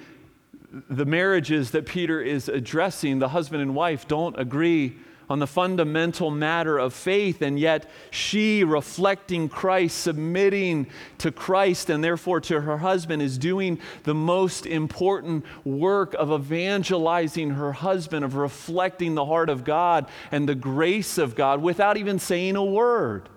the 0.70 1.06
marriages 1.06 1.70
that 1.70 1.86
Peter 1.86 2.20
is 2.20 2.48
addressing, 2.48 3.18
the 3.18 3.28
husband 3.28 3.62
and 3.62 3.74
wife, 3.74 4.06
don't 4.06 4.38
agree 4.38 4.96
on 5.30 5.38
the 5.38 5.46
fundamental 5.46 6.30
matter 6.30 6.78
of 6.78 6.94
faith, 6.94 7.42
and 7.42 7.58
yet 7.58 7.90
she, 8.10 8.64
reflecting 8.64 9.48
Christ, 9.48 9.98
submitting 9.98 10.86
to 11.18 11.30
Christ 11.30 11.90
and 11.90 12.02
therefore 12.02 12.40
to 12.42 12.62
her 12.62 12.78
husband, 12.78 13.20
is 13.20 13.36
doing 13.36 13.78
the 14.04 14.14
most 14.14 14.64
important 14.64 15.44
work 15.64 16.14
of 16.14 16.32
evangelizing 16.32 17.50
her 17.50 17.72
husband, 17.72 18.24
of 18.24 18.36
reflecting 18.36 19.14
the 19.14 19.26
heart 19.26 19.50
of 19.50 19.64
God 19.64 20.08
and 20.30 20.48
the 20.48 20.54
grace 20.54 21.18
of 21.18 21.34
God 21.34 21.60
without 21.60 21.98
even 21.98 22.18
saying 22.18 22.56
a 22.56 22.64
word. 22.64 23.28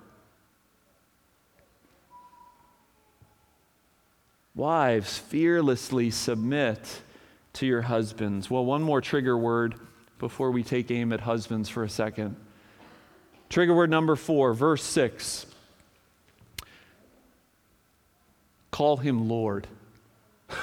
Wives, 4.56 5.18
fearlessly 5.18 6.10
submit 6.10 7.02
to 7.54 7.66
your 7.66 7.82
husbands. 7.82 8.50
Well, 8.50 8.66
one 8.66 8.82
more 8.82 9.02
trigger 9.02 9.38
word 9.38 9.76
before 10.20 10.52
we 10.52 10.64
take 10.64 10.92
aim 10.92 11.12
at 11.12 11.22
husbands 11.22 11.68
for 11.70 11.84
a 11.84 11.90
second. 11.90 12.36
Trigger 13.50 13.74
word 13.74 13.90
number 13.90 14.16
four, 14.16 14.54
verse 14.54 14.84
six. 14.84 15.46
Call 18.72 18.98
him 18.98 19.28
Lord. 19.28 19.68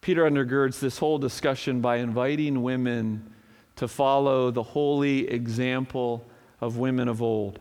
Peter 0.00 0.24
undergirds 0.24 0.78
this 0.80 0.96
whole 0.98 1.18
discussion 1.18 1.82
by 1.82 1.96
inviting 1.96 2.62
women 2.62 3.34
to 3.76 3.86
follow 3.86 4.50
the 4.50 4.62
holy 4.62 5.28
example 5.28 6.24
of 6.60 6.78
women 6.78 7.08
of 7.08 7.20
old. 7.20 7.58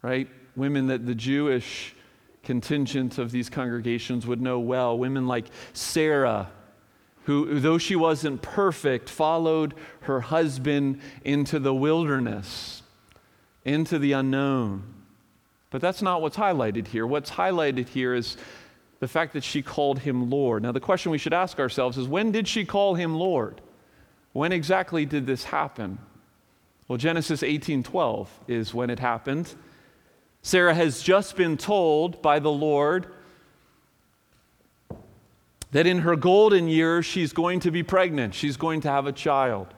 Right? 0.00 0.28
Women 0.56 0.86
that 0.86 1.04
the 1.04 1.14
Jewish 1.14 1.94
contingent 2.48 3.18
of 3.18 3.30
these 3.30 3.50
congregations 3.50 4.26
would 4.26 4.40
know 4.40 4.58
well. 4.58 4.96
Women 4.96 5.26
like 5.26 5.44
Sarah, 5.74 6.48
who, 7.24 7.60
though 7.60 7.76
she 7.76 7.94
wasn't 7.94 8.40
perfect, 8.40 9.10
followed 9.10 9.74
her 10.00 10.22
husband 10.22 11.02
into 11.22 11.58
the 11.58 11.74
wilderness, 11.74 12.82
into 13.66 13.98
the 13.98 14.12
unknown. 14.12 14.82
But 15.68 15.82
that's 15.82 16.00
not 16.00 16.22
what's 16.22 16.38
highlighted 16.38 16.86
here. 16.86 17.06
What's 17.06 17.32
highlighted 17.32 17.88
here 17.88 18.14
is 18.14 18.38
the 19.00 19.08
fact 19.08 19.34
that 19.34 19.44
she 19.44 19.60
called 19.60 19.98
him 19.98 20.30
Lord. 20.30 20.62
Now, 20.62 20.72
the 20.72 20.80
question 20.80 21.12
we 21.12 21.18
should 21.18 21.34
ask 21.34 21.60
ourselves 21.60 21.98
is 21.98 22.08
when 22.08 22.32
did 22.32 22.48
she 22.48 22.64
call 22.64 22.94
him 22.94 23.14
Lord? 23.14 23.60
When 24.32 24.52
exactly 24.52 25.04
did 25.04 25.26
this 25.26 25.44
happen? 25.44 25.98
Well, 26.88 26.96
Genesis 26.96 27.42
18:12 27.42 28.28
is 28.48 28.72
when 28.72 28.88
it 28.88 29.00
happened. 29.00 29.54
Sarah 30.42 30.74
has 30.74 31.02
just 31.02 31.36
been 31.36 31.56
told 31.56 32.22
by 32.22 32.38
the 32.38 32.50
Lord 32.50 33.06
that 35.72 35.86
in 35.86 35.98
her 35.98 36.16
golden 36.16 36.68
years 36.68 37.04
she's 37.04 37.32
going 37.32 37.60
to 37.60 37.70
be 37.70 37.82
pregnant, 37.82 38.34
she's 38.34 38.56
going 38.56 38.80
to 38.82 38.88
have 38.88 39.06
a 39.06 39.12
child. 39.12 39.68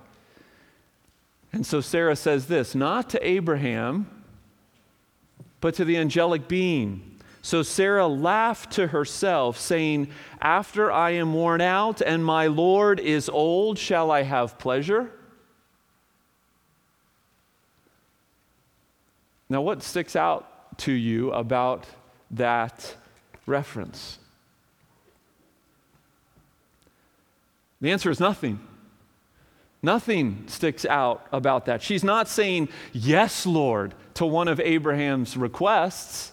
And 1.53 1.66
so 1.66 1.81
Sarah 1.81 2.14
says 2.14 2.46
this, 2.46 2.75
not 2.75 3.11
to 3.11 3.27
Abraham, 3.27 4.09
but 5.61 5.75
to 5.75 5.85
the 5.85 5.96
angelic 5.96 6.46
being 6.46 7.11
so 7.42 7.62
Sarah 7.62 8.07
laughed 8.07 8.73
to 8.73 8.88
herself, 8.88 9.59
saying, 9.59 10.11
After 10.40 10.92
I 10.92 11.11
am 11.12 11.33
worn 11.33 11.61
out 11.61 12.03
and 12.03 12.25
my 12.25 12.49
Lord 12.49 13.01
is 13.01 13.29
old, 13.29 13.79
shall 13.79 14.11
I 14.11 14.23
have 14.23 14.59
pleasure? 14.59 15.11
Now, 19.49 19.62
what 19.62 19.83
sticks 19.83 20.14
out 20.14 20.46
to 20.81 20.93
you 20.93 21.33
about 21.33 21.87
that 22.31 22.95
reference? 23.47 24.19
The 27.81 27.90
answer 27.90 28.11
is 28.11 28.21
nothing. 28.21 28.61
Nothing 29.83 30.45
sticks 30.47 30.85
out 30.85 31.27
about 31.33 31.64
that. 31.66 31.83
She's 31.83 32.05
not 32.05 32.29
saying, 32.29 32.69
Yes, 32.93 33.47
Lord, 33.47 33.95
to 34.14 34.27
one 34.27 34.49
of 34.49 34.61
Abraham's 34.61 35.37
requests. 35.37 36.33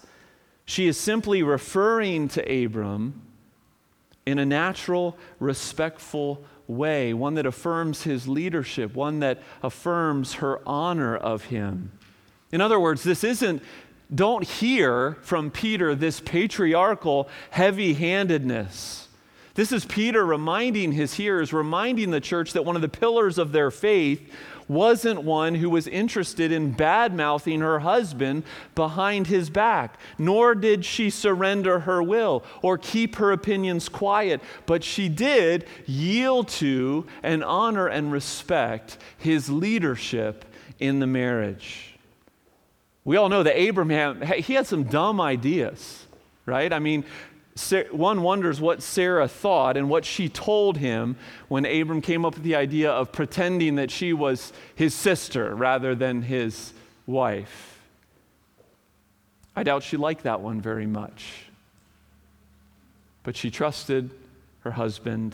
She 0.65 0.87
is 0.87 0.99
simply 0.99 1.43
referring 1.43 2.27
to 2.29 2.65
Abram 2.65 3.21
in 4.25 4.39
a 4.39 4.45
natural, 4.45 5.17
respectful 5.39 6.43
way, 6.67 7.13
one 7.13 7.35
that 7.35 7.45
affirms 7.45 8.03
his 8.03 8.27
leadership, 8.27 8.93
one 8.93 9.21
that 9.21 9.41
affirms 9.63 10.33
her 10.33 10.59
honor 10.67 11.15
of 11.15 11.45
him. 11.45 11.93
In 12.51 12.59
other 12.59 12.77
words, 12.77 13.03
this 13.03 13.23
isn't, 13.23 13.63
don't 14.13 14.43
hear 14.43 15.17
from 15.21 15.51
Peter 15.51 15.95
this 15.95 16.19
patriarchal 16.19 17.29
heavy 17.49 17.93
handedness. 17.93 19.07
This 19.55 19.71
is 19.71 19.85
Peter 19.85 20.23
reminding 20.23 20.91
his 20.91 21.15
hearers, 21.15 21.51
reminding 21.51 22.11
the 22.11 22.21
church 22.21 22.53
that 22.53 22.63
one 22.63 22.75
of 22.75 22.83
the 22.83 22.87
pillars 22.87 23.39
of 23.39 23.51
their 23.51 23.71
faith 23.71 24.31
wasn't 24.67 25.23
one 25.23 25.55
who 25.55 25.69
was 25.69 25.87
interested 25.87 26.51
in 26.51 26.71
bad 26.71 27.13
mouthing 27.15 27.61
her 27.61 27.79
husband 27.79 28.43
behind 28.75 29.27
his 29.27 29.49
back, 29.49 29.97
nor 30.17 30.53
did 30.53 30.85
she 30.85 31.09
surrender 31.09 31.79
her 31.79 32.03
will 32.03 32.43
or 32.61 32.77
keep 32.77 33.15
her 33.15 33.31
opinions 33.31 33.89
quiet, 33.89 34.41
but 34.65 34.83
she 34.83 35.09
did 35.09 35.65
yield 35.85 36.47
to 36.47 37.07
and 37.23 37.43
honor 37.43 37.87
and 37.87 38.11
respect 38.11 38.97
his 39.17 39.49
leadership 39.49 40.45
in 40.79 40.99
the 40.99 41.07
marriage. 41.07 41.96
We 43.07 43.15
all 43.15 43.29
know 43.29 43.41
that 43.41 43.57
Abraham, 43.57 44.21
he 44.21 44.55
had 44.55 44.67
some 44.67 44.83
dumb 44.83 45.21
ideas, 45.21 46.05
right? 46.45 46.73
I 46.73 46.79
mean, 46.79 47.05
one 47.89 48.21
wonders 48.21 48.59
what 48.59 48.83
Sarah 48.83 49.29
thought 49.29 49.77
and 49.77 49.89
what 49.89 50.03
she 50.03 50.27
told 50.27 50.75
him 50.75 51.15
when 51.47 51.65
Abram 51.65 52.01
came 52.01 52.25
up 52.25 52.33
with 52.33 52.43
the 52.43 52.57
idea 52.57 52.91
of 52.91 53.13
pretending 53.13 53.75
that 53.75 53.91
she 53.91 54.11
was 54.11 54.51
his 54.75 54.93
sister 54.93 55.55
rather 55.55 55.95
than 55.95 56.21
his 56.21 56.73
wife. 57.05 57.79
I 59.55 59.63
doubt 59.63 59.83
she 59.83 59.95
liked 59.95 60.23
that 60.23 60.41
one 60.41 60.59
very 60.59 60.85
much. 60.85 61.45
But 63.23 63.37
she 63.37 63.49
trusted 63.49 64.09
her 64.65 64.71
husband 64.71 65.33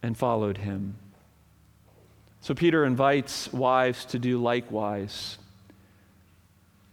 and 0.00 0.16
followed 0.16 0.58
him. 0.58 0.94
So 2.40 2.54
Peter 2.54 2.84
invites 2.84 3.52
wives 3.52 4.04
to 4.04 4.20
do 4.20 4.40
likewise. 4.40 5.36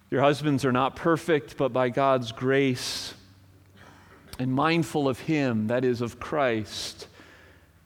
Your 0.09 0.21
husbands 0.21 0.63
are 0.63 0.71
not 0.71 0.95
perfect, 0.95 1.57
but 1.57 1.73
by 1.73 1.89
God's 1.89 2.31
grace, 2.31 3.13
and 4.39 4.53
mindful 4.53 5.09
of 5.09 5.19
Him, 5.19 5.67
that 5.67 5.83
is, 5.83 6.01
of 6.01 6.19
Christ, 6.19 7.07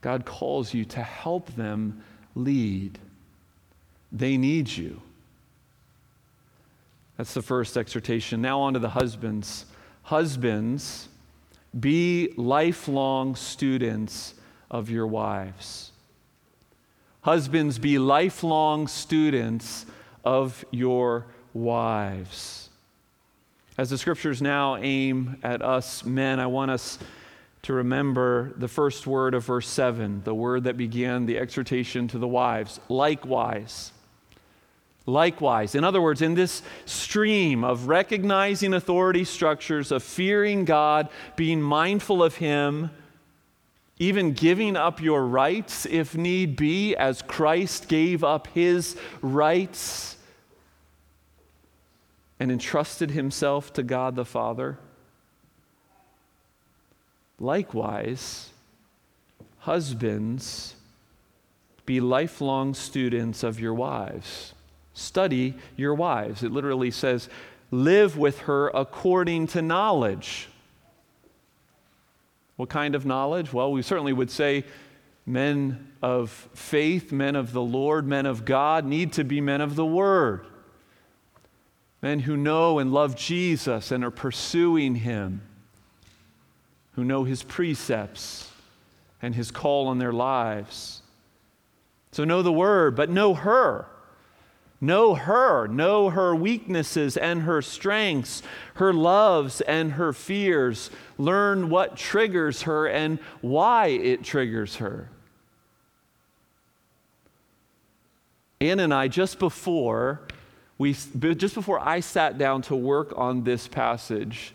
God 0.01 0.25
calls 0.25 0.73
you 0.73 0.86
to 0.86 1.01
help 1.01 1.55
them 1.55 2.03
lead. 2.36 2.99
They 4.12 4.38
need 4.38 4.69
you. 4.69 5.01
That's 7.17 7.34
the 7.34 7.41
first 7.41 7.77
exhortation. 7.77 8.41
Now, 8.41 8.62
on 8.62 8.73
to 8.73 8.79
the 8.79 8.89
husbands. 8.89 9.65
Husbands, 10.03 11.07
be 11.79 12.34
lifelong 12.36 13.36
students 13.36 14.34
of 14.69 14.89
your 14.89 15.07
wives. 15.07 15.91
Husbands, 17.21 17.77
be 17.77 17.99
lifelong 17.99 18.88
students 18.88 19.86
of 20.25 20.65
your 20.71 21.27
wives. 21.53 22.69
As 23.77 23.89
the 23.89 23.97
scriptures 23.97 24.41
now 24.41 24.75
aim 24.77 25.37
at 25.43 25.61
us 25.61 26.05
men, 26.05 26.39
I 26.39 26.47
want 26.47 26.71
us 26.71 26.99
to 27.63 27.73
remember 27.73 28.53
the 28.57 28.67
first 28.67 29.05
word 29.05 29.33
of 29.33 29.45
verse 29.45 29.67
7, 29.67 30.23
the 30.23 30.33
word 30.33 30.63
that 30.63 30.77
began 30.77 31.25
the 31.25 31.37
exhortation 31.37 32.07
to 32.09 32.17
the 32.17 32.27
wives. 32.27 32.79
Likewise. 32.89 33.91
Likewise. 35.05 35.75
In 35.75 35.83
other 35.83 36.01
words, 36.01 36.21
in 36.21 36.33
this 36.33 36.63
stream 36.85 37.63
of 37.63 37.87
recognizing 37.87 38.73
authority 38.73 39.23
structures, 39.23 39.91
of 39.91 40.03
fearing 40.03 40.65
God, 40.65 41.09
being 41.35 41.61
mindful 41.61 42.23
of 42.23 42.35
Him, 42.35 42.91
even 43.99 44.33
giving 44.33 44.75
up 44.75 45.01
your 45.01 45.25
rights 45.25 45.85
if 45.85 46.15
need 46.15 46.55
be, 46.55 46.95
as 46.95 47.21
Christ 47.21 47.87
gave 47.87 48.23
up 48.23 48.47
His 48.47 48.97
rights 49.21 50.17
and 52.41 52.51
entrusted 52.51 53.12
himself 53.12 53.71
to 53.71 53.84
God 53.84 54.15
the 54.15 54.25
Father? 54.25 54.80
Likewise, 57.39 58.49
husbands, 59.60 60.73
be 61.86 61.99
lifelong 61.99 62.73
students 62.73 63.43
of 63.43 63.60
your 63.60 63.75
wives. 63.75 64.56
Study 64.95 65.54
your 65.77 65.93
wives. 65.93 66.41
It 66.41 66.51
literally 66.51 66.89
says, 66.89 67.30
live 67.69 68.17
with 68.17 68.39
her 68.39 68.69
according 68.69 69.45
to 69.47 69.62
knowledge. 69.62 70.49
What 72.56 72.69
kind 72.69 72.95
of 72.95 73.06
knowledge? 73.06 73.54
Well, 73.54 73.71
we 73.71 73.84
certainly 73.84 74.13
would 74.13 74.32
say 74.32 74.63
men 75.27 75.91
of 76.01 76.32
faith, 76.56 77.12
men 77.12 77.36
of 77.36 77.54
the 77.54 77.62
Lord, 77.62 78.08
men 78.08 78.25
of 78.25 78.45
God 78.45 78.84
need 78.84 79.13
to 79.13 79.23
be 79.23 79.41
men 79.41 79.62
of 79.62 79.75
the 79.75 79.86
Word 79.86 80.47
men 82.01 82.19
who 82.19 82.35
know 82.35 82.79
and 82.79 82.91
love 82.91 83.15
Jesus 83.15 83.91
and 83.91 84.03
are 84.03 84.11
pursuing 84.11 84.95
him, 84.95 85.41
who 86.93 87.03
know 87.03 87.23
his 87.23 87.43
precepts 87.43 88.51
and 89.21 89.35
his 89.35 89.51
call 89.51 89.87
on 89.87 89.99
their 89.99 90.11
lives. 90.11 91.01
So 92.11 92.23
know 92.23 92.41
the 92.41 92.51
word, 92.51 92.95
but 92.95 93.09
know 93.09 93.33
her. 93.33 93.85
Know 94.83 95.13
her, 95.13 95.67
know 95.67 96.09
her 96.09 96.35
weaknesses 96.35 97.15
and 97.15 97.43
her 97.43 97.61
strengths, 97.61 98.41
her 98.75 98.91
loves 98.91 99.61
and 99.61 99.91
her 99.93 100.11
fears. 100.11 100.89
Learn 101.19 101.69
what 101.69 101.95
triggers 101.95 102.63
her 102.63 102.87
and 102.87 103.19
why 103.41 103.87
it 103.87 104.23
triggers 104.23 104.77
her. 104.77 105.11
Ann 108.59 108.79
and 108.79 108.91
I, 108.91 109.07
just 109.07 109.37
before 109.37 110.21
we, 110.82 110.94
just 110.94 111.54
before 111.54 111.80
I 111.80 112.00
sat 112.00 112.39
down 112.39 112.63
to 112.63 112.76
work 112.76 113.13
on 113.15 113.44
this 113.44 113.67
passage, 113.67 114.52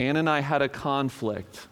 Ann 0.00 0.16
and 0.16 0.28
I 0.28 0.40
had 0.40 0.62
a 0.62 0.70
conflict 0.70 1.68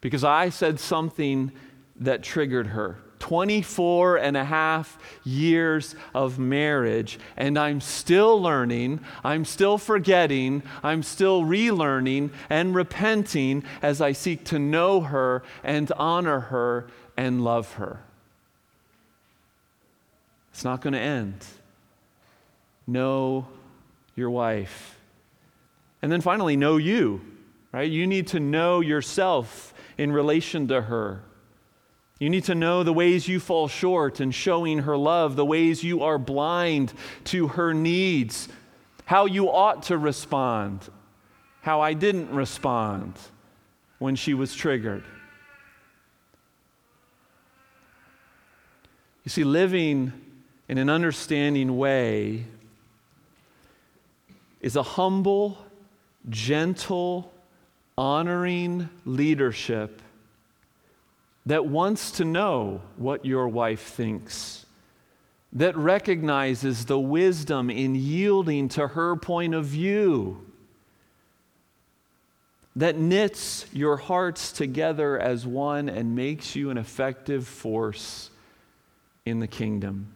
because 0.00 0.24
I 0.24 0.48
said 0.48 0.80
something 0.80 1.52
that 1.96 2.22
triggered 2.22 2.68
her. 2.68 2.96
24 3.18 4.16
and 4.16 4.38
a 4.38 4.44
half 4.44 4.98
years 5.22 5.94
of 6.14 6.38
marriage, 6.38 7.18
and 7.36 7.58
I'm 7.58 7.82
still 7.82 8.40
learning, 8.40 9.00
I'm 9.22 9.44
still 9.44 9.76
forgetting, 9.76 10.62
I'm 10.82 11.02
still 11.02 11.42
relearning 11.42 12.30
and 12.48 12.74
repenting 12.74 13.64
as 13.82 14.00
I 14.00 14.12
seek 14.12 14.44
to 14.46 14.58
know 14.58 15.02
her 15.02 15.42
and 15.62 15.92
honor 15.92 16.40
her 16.40 16.86
and 17.18 17.44
love 17.44 17.74
her. 17.74 18.00
It's 20.52 20.64
not 20.64 20.80
going 20.80 20.92
to 20.92 21.00
end. 21.00 21.44
Know 22.86 23.46
your 24.14 24.30
wife. 24.30 24.98
And 26.02 26.10
then 26.10 26.20
finally, 26.20 26.56
know 26.56 26.76
you, 26.76 27.20
right? 27.72 27.90
You 27.90 28.06
need 28.06 28.28
to 28.28 28.40
know 28.40 28.80
yourself 28.80 29.72
in 29.96 30.12
relation 30.12 30.68
to 30.68 30.82
her. 30.82 31.22
You 32.18 32.30
need 32.30 32.44
to 32.44 32.54
know 32.54 32.82
the 32.82 32.92
ways 32.92 33.26
you 33.26 33.40
fall 33.40 33.66
short 33.66 34.20
in 34.20 34.30
showing 34.30 34.80
her 34.80 34.96
love, 34.96 35.36
the 35.36 35.44
ways 35.44 35.82
you 35.82 36.02
are 36.02 36.18
blind 36.18 36.92
to 37.24 37.48
her 37.48 37.74
needs, 37.74 38.48
how 39.04 39.26
you 39.26 39.50
ought 39.50 39.84
to 39.84 39.98
respond, 39.98 40.88
how 41.62 41.80
I 41.80 41.94
didn't 41.94 42.30
respond 42.30 43.14
when 43.98 44.14
she 44.16 44.34
was 44.34 44.54
triggered. 44.54 45.04
You 49.24 49.30
see, 49.30 49.44
living 49.44 50.12
in 50.72 50.78
an 50.78 50.88
understanding 50.88 51.76
way 51.76 52.46
is 54.62 54.74
a 54.74 54.82
humble, 54.82 55.58
gentle, 56.30 57.30
honoring 57.98 58.88
leadership 59.04 60.00
that 61.44 61.66
wants 61.66 62.12
to 62.12 62.24
know 62.24 62.80
what 62.96 63.26
your 63.26 63.48
wife 63.48 63.82
thinks, 63.82 64.64
that 65.52 65.76
recognizes 65.76 66.86
the 66.86 66.98
wisdom 66.98 67.68
in 67.68 67.94
yielding 67.94 68.66
to 68.70 68.86
her 68.86 69.14
point 69.14 69.54
of 69.54 69.66
view, 69.66 70.42
that 72.74 72.96
knits 72.96 73.66
your 73.74 73.98
hearts 73.98 74.50
together 74.52 75.18
as 75.18 75.46
one 75.46 75.90
and 75.90 76.16
makes 76.16 76.56
you 76.56 76.70
an 76.70 76.78
effective 76.78 77.46
force 77.46 78.30
in 79.26 79.38
the 79.38 79.46
kingdom. 79.46 80.10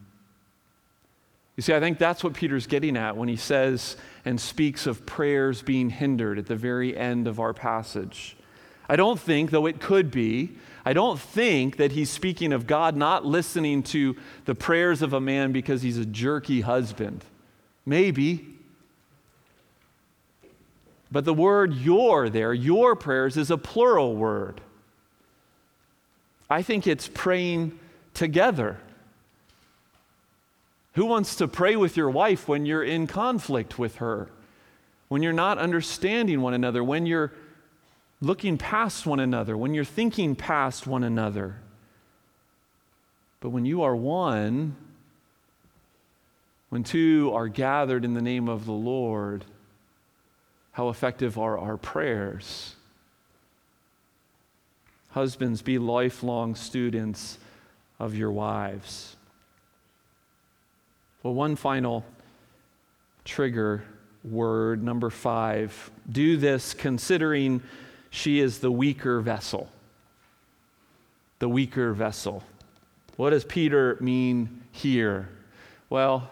You 1.57 1.63
see, 1.63 1.75
I 1.75 1.81
think 1.81 1.99
that's 1.99 2.23
what 2.23 2.35
Peter's 2.35 2.67
getting 2.67 2.97
at 2.97 3.17
when 3.17 3.29
he 3.29 3.37
says 3.37 3.97
and 4.25 4.39
speaks 4.39 4.87
of 4.87 5.07
prayers 5.07 5.63
being 5.63 5.89
hindered 5.89 6.39
at 6.39 6.47
the 6.47 6.57
very 6.57 6.97
end 6.97 7.27
of 7.27 7.41
our 7.41 7.55
passage. 7.55 8.37
I 8.89 8.97
don't 8.97 9.19
think, 9.19 9.51
though 9.51 9.67
it 9.67 9.81
could 9.81 10.11
be, 10.11 10.51
I 10.85 10.93
don't 10.93 11.19
think 11.19 11.79
that 11.79 11.93
he's 11.93 12.11
speaking 12.11 12.53
of 12.53 12.67
God 12.67 12.95
not 12.95 13.25
listening 13.25 13.83
to 13.85 14.17
the 14.45 14.55
prayers 14.55 15.03
of 15.03 15.13
a 15.13 15.21
man 15.21 15.51
because 15.51 15.83
he's 15.83 15.99
a 15.99 16.07
jerky 16.07 16.61
husband. 16.61 17.25
Maybe. 17.85 18.47
But 21.11 21.25
the 21.25 21.35
word 21.35 21.75
your 21.75 22.29
there, 22.29 22.53
your 22.53 22.95
prayers, 22.95 23.37
is 23.37 23.51
a 23.51 23.59
plural 23.59 24.15
word. 24.15 24.61
I 26.49 26.63
think 26.63 26.87
it's 26.87 27.09
praying 27.09 27.79
together. 28.15 28.79
Who 30.97 31.05
wants 31.05 31.37
to 31.37 31.47
pray 31.47 31.77
with 31.77 31.97
your 31.97 32.09
wife 32.09 32.49
when 32.49 32.65
you're 32.65 32.83
in 32.83 33.07
conflict 33.07 33.79
with 33.79 33.97
her? 33.97 34.31
When 35.09 35.23
you're 35.23 35.35
not 35.35 35.59
understanding 35.59 36.41
one 36.41 36.55
another? 36.55 36.83
When 36.83 37.05
you're 37.05 37.33
looking 38.23 38.57
past 38.57 39.05
one 39.05 39.21
another, 39.21 39.59
when 39.59 39.75
you're 39.75 39.85
thinking 39.85 40.35
past 40.35 40.87
one 40.87 41.05
another. 41.05 41.57
But 43.41 43.51
when 43.51 43.67
you 43.67 43.83
are 43.83 43.95
one, 43.95 44.75
when 46.71 46.83
two 46.83 47.31
are 47.35 47.49
gathered 47.49 48.05
in 48.07 48.15
the 48.15 48.23
name 48.23 48.49
of 48.49 48.65
the 48.65 48.73
Lord, 48.73 49.45
how 50.73 50.89
effective 50.89 51.39
are 51.39 51.59
our 51.59 51.77
prayers? 51.77 52.75
Husbands, 55.11 55.61
be 55.61 55.77
lifelong 55.79 56.55
students 56.55 57.39
of 57.99 58.15
your 58.15 58.33
wives. 58.33 59.16
Well, 61.27 61.35
one 61.35 61.57
final 61.57 62.05
trigger 63.25 63.83
word, 64.23 64.81
number 64.81 65.11
five. 65.11 65.91
Do 66.09 66.37
this 66.37 66.73
considering 66.73 67.65
she 68.11 68.39
is 68.39 68.61
the 68.61 68.71
weaker 68.71 69.21
vessel. 69.21 69.69
The 71.41 71.49
weaker 71.49 71.93
vessel. 71.95 72.45
What 73.17 73.31
does 73.31 73.45
Peter 73.45 73.97
mean 73.99 74.63
here? 74.71 75.29
Well, 75.91 76.31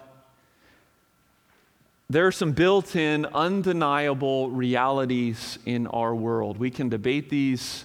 there 2.09 2.29
are 2.29 2.33
some 2.33 2.53
built 2.53 2.95
in, 2.95 3.27
undeniable 3.27 4.51
realities 4.51 5.59
in 5.67 5.89
our 5.89 6.15
world. 6.15 6.57
We 6.57 6.71
can 6.71 6.89
debate 6.89 7.31
these 7.31 7.85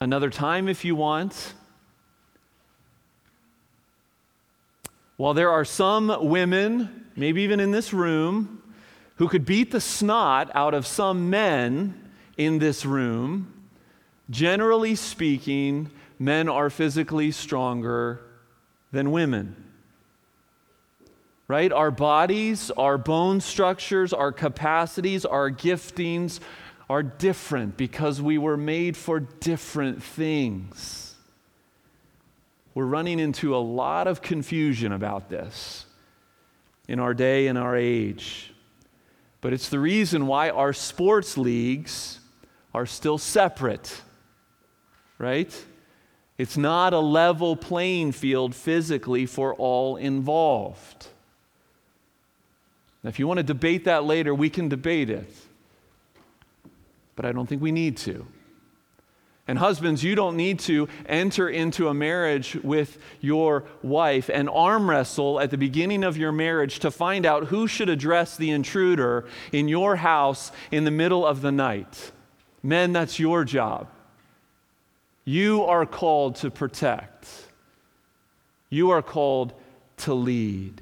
another 0.00 0.30
time 0.30 0.66
if 0.66 0.84
you 0.84 0.96
want. 0.96 1.54
While 5.16 5.34
there 5.34 5.50
are 5.50 5.64
some 5.64 6.28
women, 6.28 7.06
maybe 7.14 7.42
even 7.42 7.60
in 7.60 7.70
this 7.70 7.92
room, 7.92 8.62
who 9.16 9.28
could 9.28 9.44
beat 9.44 9.70
the 9.70 9.80
snot 9.80 10.50
out 10.54 10.74
of 10.74 10.86
some 10.86 11.30
men 11.30 12.10
in 12.36 12.58
this 12.58 12.84
room, 12.84 13.52
generally 14.28 14.96
speaking, 14.96 15.90
men 16.18 16.48
are 16.48 16.70
physically 16.70 17.30
stronger 17.30 18.20
than 18.90 19.12
women. 19.12 19.56
Right? 21.46 21.70
Our 21.70 21.90
bodies, 21.90 22.70
our 22.72 22.96
bone 22.96 23.40
structures, 23.40 24.12
our 24.12 24.32
capacities, 24.32 25.24
our 25.24 25.50
giftings 25.50 26.40
are 26.88 27.02
different 27.02 27.76
because 27.76 28.20
we 28.20 28.38
were 28.38 28.56
made 28.56 28.96
for 28.96 29.20
different 29.20 30.02
things. 30.02 31.03
We're 32.74 32.86
running 32.86 33.20
into 33.20 33.54
a 33.54 33.58
lot 33.58 34.06
of 34.06 34.20
confusion 34.20 34.92
about 34.92 35.28
this 35.28 35.86
in 36.88 36.98
our 36.98 37.14
day 37.14 37.46
and 37.46 37.56
our 37.56 37.76
age. 37.76 38.52
But 39.40 39.52
it's 39.52 39.68
the 39.68 39.78
reason 39.78 40.26
why 40.26 40.50
our 40.50 40.72
sports 40.72 41.38
leagues 41.38 42.18
are 42.74 42.86
still 42.86 43.18
separate, 43.18 44.02
right? 45.18 45.64
It's 46.36 46.56
not 46.56 46.92
a 46.92 46.98
level 46.98 47.54
playing 47.54 48.12
field 48.12 48.54
physically 48.54 49.26
for 49.26 49.54
all 49.54 49.96
involved. 49.96 51.06
Now, 53.02 53.08
if 53.08 53.18
you 53.18 53.28
want 53.28 53.38
to 53.38 53.44
debate 53.44 53.84
that 53.84 54.04
later, 54.04 54.34
we 54.34 54.50
can 54.50 54.68
debate 54.68 55.10
it. 55.10 55.30
But 57.14 57.24
I 57.24 57.32
don't 57.32 57.46
think 57.46 57.62
we 57.62 57.70
need 57.70 57.96
to. 57.98 58.26
And 59.46 59.58
husbands, 59.58 60.02
you 60.02 60.14
don't 60.14 60.36
need 60.36 60.58
to 60.60 60.88
enter 61.04 61.50
into 61.50 61.88
a 61.88 61.94
marriage 61.94 62.56
with 62.62 62.96
your 63.20 63.64
wife 63.82 64.30
and 64.32 64.48
arm 64.48 64.88
wrestle 64.88 65.38
at 65.38 65.50
the 65.50 65.58
beginning 65.58 66.02
of 66.02 66.16
your 66.16 66.32
marriage 66.32 66.78
to 66.78 66.90
find 66.90 67.26
out 67.26 67.44
who 67.44 67.66
should 67.66 67.90
address 67.90 68.38
the 68.38 68.50
intruder 68.50 69.26
in 69.52 69.68
your 69.68 69.96
house 69.96 70.50
in 70.70 70.84
the 70.84 70.90
middle 70.90 71.26
of 71.26 71.42
the 71.42 71.52
night. 71.52 72.12
Men, 72.62 72.94
that's 72.94 73.18
your 73.18 73.44
job. 73.44 73.88
You 75.26 75.64
are 75.64 75.84
called 75.84 76.36
to 76.36 76.50
protect, 76.50 77.28
you 78.70 78.90
are 78.90 79.02
called 79.02 79.52
to 79.98 80.14
lead. 80.14 80.80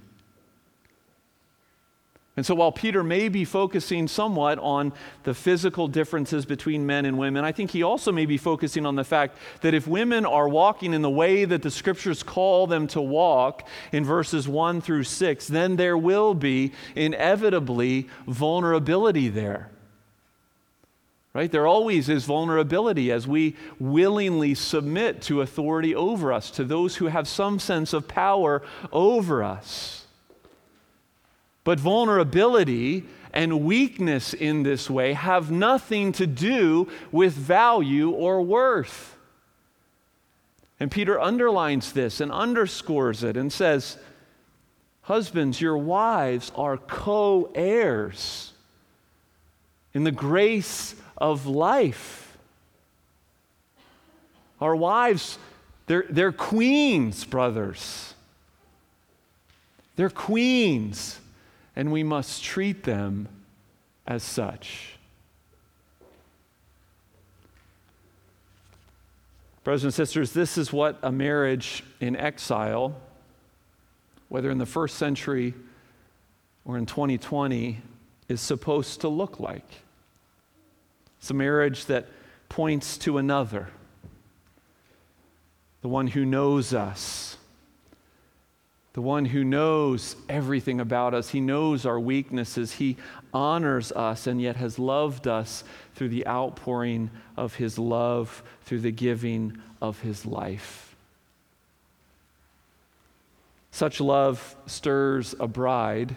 And 2.42 2.46
so, 2.48 2.56
while 2.56 2.72
Peter 2.72 3.04
may 3.04 3.28
be 3.28 3.44
focusing 3.44 4.08
somewhat 4.08 4.58
on 4.58 4.92
the 5.22 5.32
physical 5.32 5.86
differences 5.86 6.44
between 6.44 6.84
men 6.84 7.04
and 7.04 7.16
women, 7.16 7.44
I 7.44 7.52
think 7.52 7.70
he 7.70 7.84
also 7.84 8.10
may 8.10 8.26
be 8.26 8.36
focusing 8.36 8.84
on 8.84 8.96
the 8.96 9.04
fact 9.04 9.38
that 9.60 9.74
if 9.74 9.86
women 9.86 10.26
are 10.26 10.48
walking 10.48 10.92
in 10.92 11.02
the 11.02 11.08
way 11.08 11.44
that 11.44 11.62
the 11.62 11.70
scriptures 11.70 12.24
call 12.24 12.66
them 12.66 12.88
to 12.88 13.00
walk 13.00 13.68
in 13.92 14.04
verses 14.04 14.48
1 14.48 14.80
through 14.80 15.04
6, 15.04 15.46
then 15.46 15.76
there 15.76 15.96
will 15.96 16.34
be 16.34 16.72
inevitably 16.96 18.08
vulnerability 18.26 19.28
there. 19.28 19.70
Right? 21.34 21.52
There 21.52 21.68
always 21.68 22.08
is 22.08 22.24
vulnerability 22.24 23.12
as 23.12 23.24
we 23.24 23.54
willingly 23.78 24.56
submit 24.56 25.22
to 25.22 25.42
authority 25.42 25.94
over 25.94 26.32
us, 26.32 26.50
to 26.50 26.64
those 26.64 26.96
who 26.96 27.06
have 27.06 27.28
some 27.28 27.60
sense 27.60 27.92
of 27.92 28.08
power 28.08 28.62
over 28.90 29.44
us. 29.44 30.01
But 31.64 31.78
vulnerability 31.78 33.04
and 33.32 33.64
weakness 33.64 34.34
in 34.34 34.62
this 34.62 34.90
way 34.90 35.12
have 35.12 35.50
nothing 35.50 36.12
to 36.12 36.26
do 36.26 36.88
with 37.10 37.32
value 37.32 38.10
or 38.10 38.42
worth. 38.42 39.16
And 40.80 40.90
Peter 40.90 41.20
underlines 41.20 41.92
this 41.92 42.20
and 42.20 42.32
underscores 42.32 43.22
it 43.22 43.36
and 43.36 43.52
says, 43.52 43.96
Husbands, 45.02 45.60
your 45.60 45.78
wives 45.78 46.52
are 46.54 46.76
co 46.76 47.50
heirs 47.54 48.52
in 49.94 50.04
the 50.04 50.12
grace 50.12 50.94
of 51.16 51.46
life. 51.46 52.36
Our 54.60 54.76
wives, 54.76 55.38
they're, 55.86 56.04
they're 56.08 56.32
queens, 56.32 57.24
brothers. 57.24 58.14
They're 59.96 60.10
queens, 60.10 61.20
and 61.74 61.90
we 61.90 62.02
must 62.02 62.42
treat 62.42 62.84
them 62.84 63.28
as 64.06 64.22
such. 64.22 64.98
Brothers 69.64 69.84
and 69.84 69.94
sisters, 69.94 70.32
this 70.32 70.58
is 70.58 70.72
what 70.72 70.98
a 71.02 71.12
marriage 71.12 71.84
in 72.00 72.16
exile, 72.16 73.00
whether 74.28 74.50
in 74.50 74.58
the 74.58 74.66
first 74.66 74.96
century 74.96 75.54
or 76.64 76.76
in 76.76 76.86
2020, 76.86 77.80
is 78.28 78.40
supposed 78.40 79.00
to 79.02 79.08
look 79.08 79.38
like. 79.38 79.82
It's 81.18 81.30
a 81.30 81.34
marriage 81.34 81.86
that 81.86 82.08
points 82.48 82.98
to 82.98 83.18
another, 83.18 83.68
the 85.80 85.88
one 85.88 86.08
who 86.08 86.24
knows 86.24 86.74
us, 86.74 87.36
the 88.94 89.02
one 89.02 89.24
who 89.24 89.42
knows 89.42 90.16
everything 90.28 90.80
about 90.80 91.14
us. 91.14 91.30
He 91.30 91.40
knows 91.40 91.86
our 91.86 91.98
weaknesses. 91.98 92.72
He 92.72 92.96
honors 93.32 93.90
us 93.92 94.26
and 94.26 94.40
yet 94.40 94.56
has 94.56 94.78
loved 94.78 95.26
us 95.26 95.64
through 95.94 96.10
the 96.10 96.26
outpouring 96.26 97.10
of 97.36 97.54
his 97.54 97.78
love, 97.78 98.42
through 98.64 98.80
the 98.80 98.90
giving 98.90 99.58
of 99.80 100.00
his 100.00 100.26
life. 100.26 100.94
Such 103.70 104.00
love 104.00 104.54
stirs 104.66 105.34
a 105.40 105.48
bride, 105.48 106.16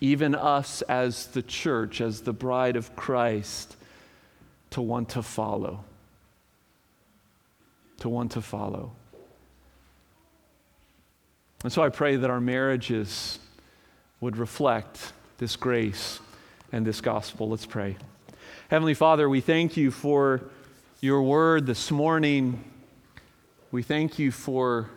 even 0.00 0.36
us 0.36 0.82
as 0.82 1.26
the 1.26 1.42
church, 1.42 2.00
as 2.00 2.20
the 2.20 2.32
bride 2.32 2.76
of 2.76 2.94
Christ, 2.94 3.76
to 4.70 4.80
want 4.80 5.10
to 5.10 5.22
follow. 5.22 5.84
To 7.98 8.08
want 8.08 8.32
to 8.32 8.40
follow. 8.40 8.92
And 11.62 11.72
so 11.72 11.82
I 11.82 11.90
pray 11.90 12.16
that 12.16 12.28
our 12.28 12.40
marriages 12.40 13.38
would 14.20 14.36
reflect 14.36 15.12
this 15.38 15.54
grace 15.54 16.18
and 16.72 16.84
this 16.84 17.00
gospel. 17.00 17.48
Let's 17.48 17.66
pray. 17.66 17.96
Heavenly 18.68 18.94
Father, 18.94 19.28
we 19.28 19.40
thank 19.40 19.76
you 19.76 19.90
for 19.90 20.42
your 21.00 21.22
word 21.22 21.66
this 21.66 21.90
morning. 21.90 22.64
We 23.70 23.82
thank 23.82 24.18
you 24.18 24.32
for 24.32 24.90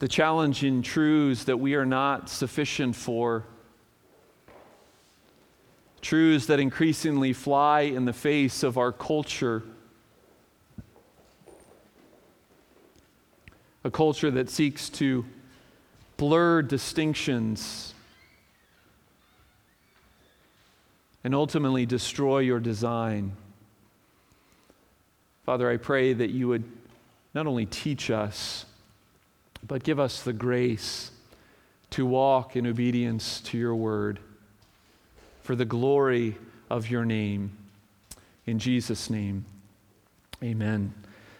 the 0.00 0.08
challenging 0.08 0.82
truths 0.82 1.44
that 1.44 1.58
we 1.58 1.74
are 1.74 1.86
not 1.86 2.28
sufficient 2.28 2.96
for. 2.96 3.44
Truths 6.00 6.46
that 6.46 6.58
increasingly 6.58 7.32
fly 7.32 7.82
in 7.82 8.06
the 8.06 8.12
face 8.12 8.64
of 8.64 8.76
our 8.76 8.90
culture 8.90 9.62
a 13.84 13.90
culture 13.90 14.30
that 14.30 14.48
seeks 14.48 14.88
to 14.88 15.24
blur 16.16 16.62
distinctions 16.62 17.94
and 21.24 21.34
ultimately 21.34 21.86
destroy 21.86 22.38
your 22.38 22.60
design. 22.60 23.32
Father, 25.44 25.70
I 25.70 25.76
pray 25.76 26.12
that 26.12 26.30
you 26.30 26.48
would 26.48 26.64
not 27.34 27.46
only 27.46 27.66
teach 27.66 28.10
us, 28.10 28.64
but 29.66 29.82
give 29.82 29.98
us 29.98 30.22
the 30.22 30.32
grace 30.32 31.10
to 31.90 32.06
walk 32.06 32.56
in 32.56 32.66
obedience 32.66 33.40
to 33.40 33.58
your 33.58 33.74
word 33.74 34.18
for 35.42 35.54
the 35.56 35.64
glory 35.64 36.36
of 36.70 36.88
your 36.90 37.04
name. 37.04 37.56
In 38.46 38.58
Jesus' 38.58 39.10
name, 39.10 39.44
amen. 40.42 40.94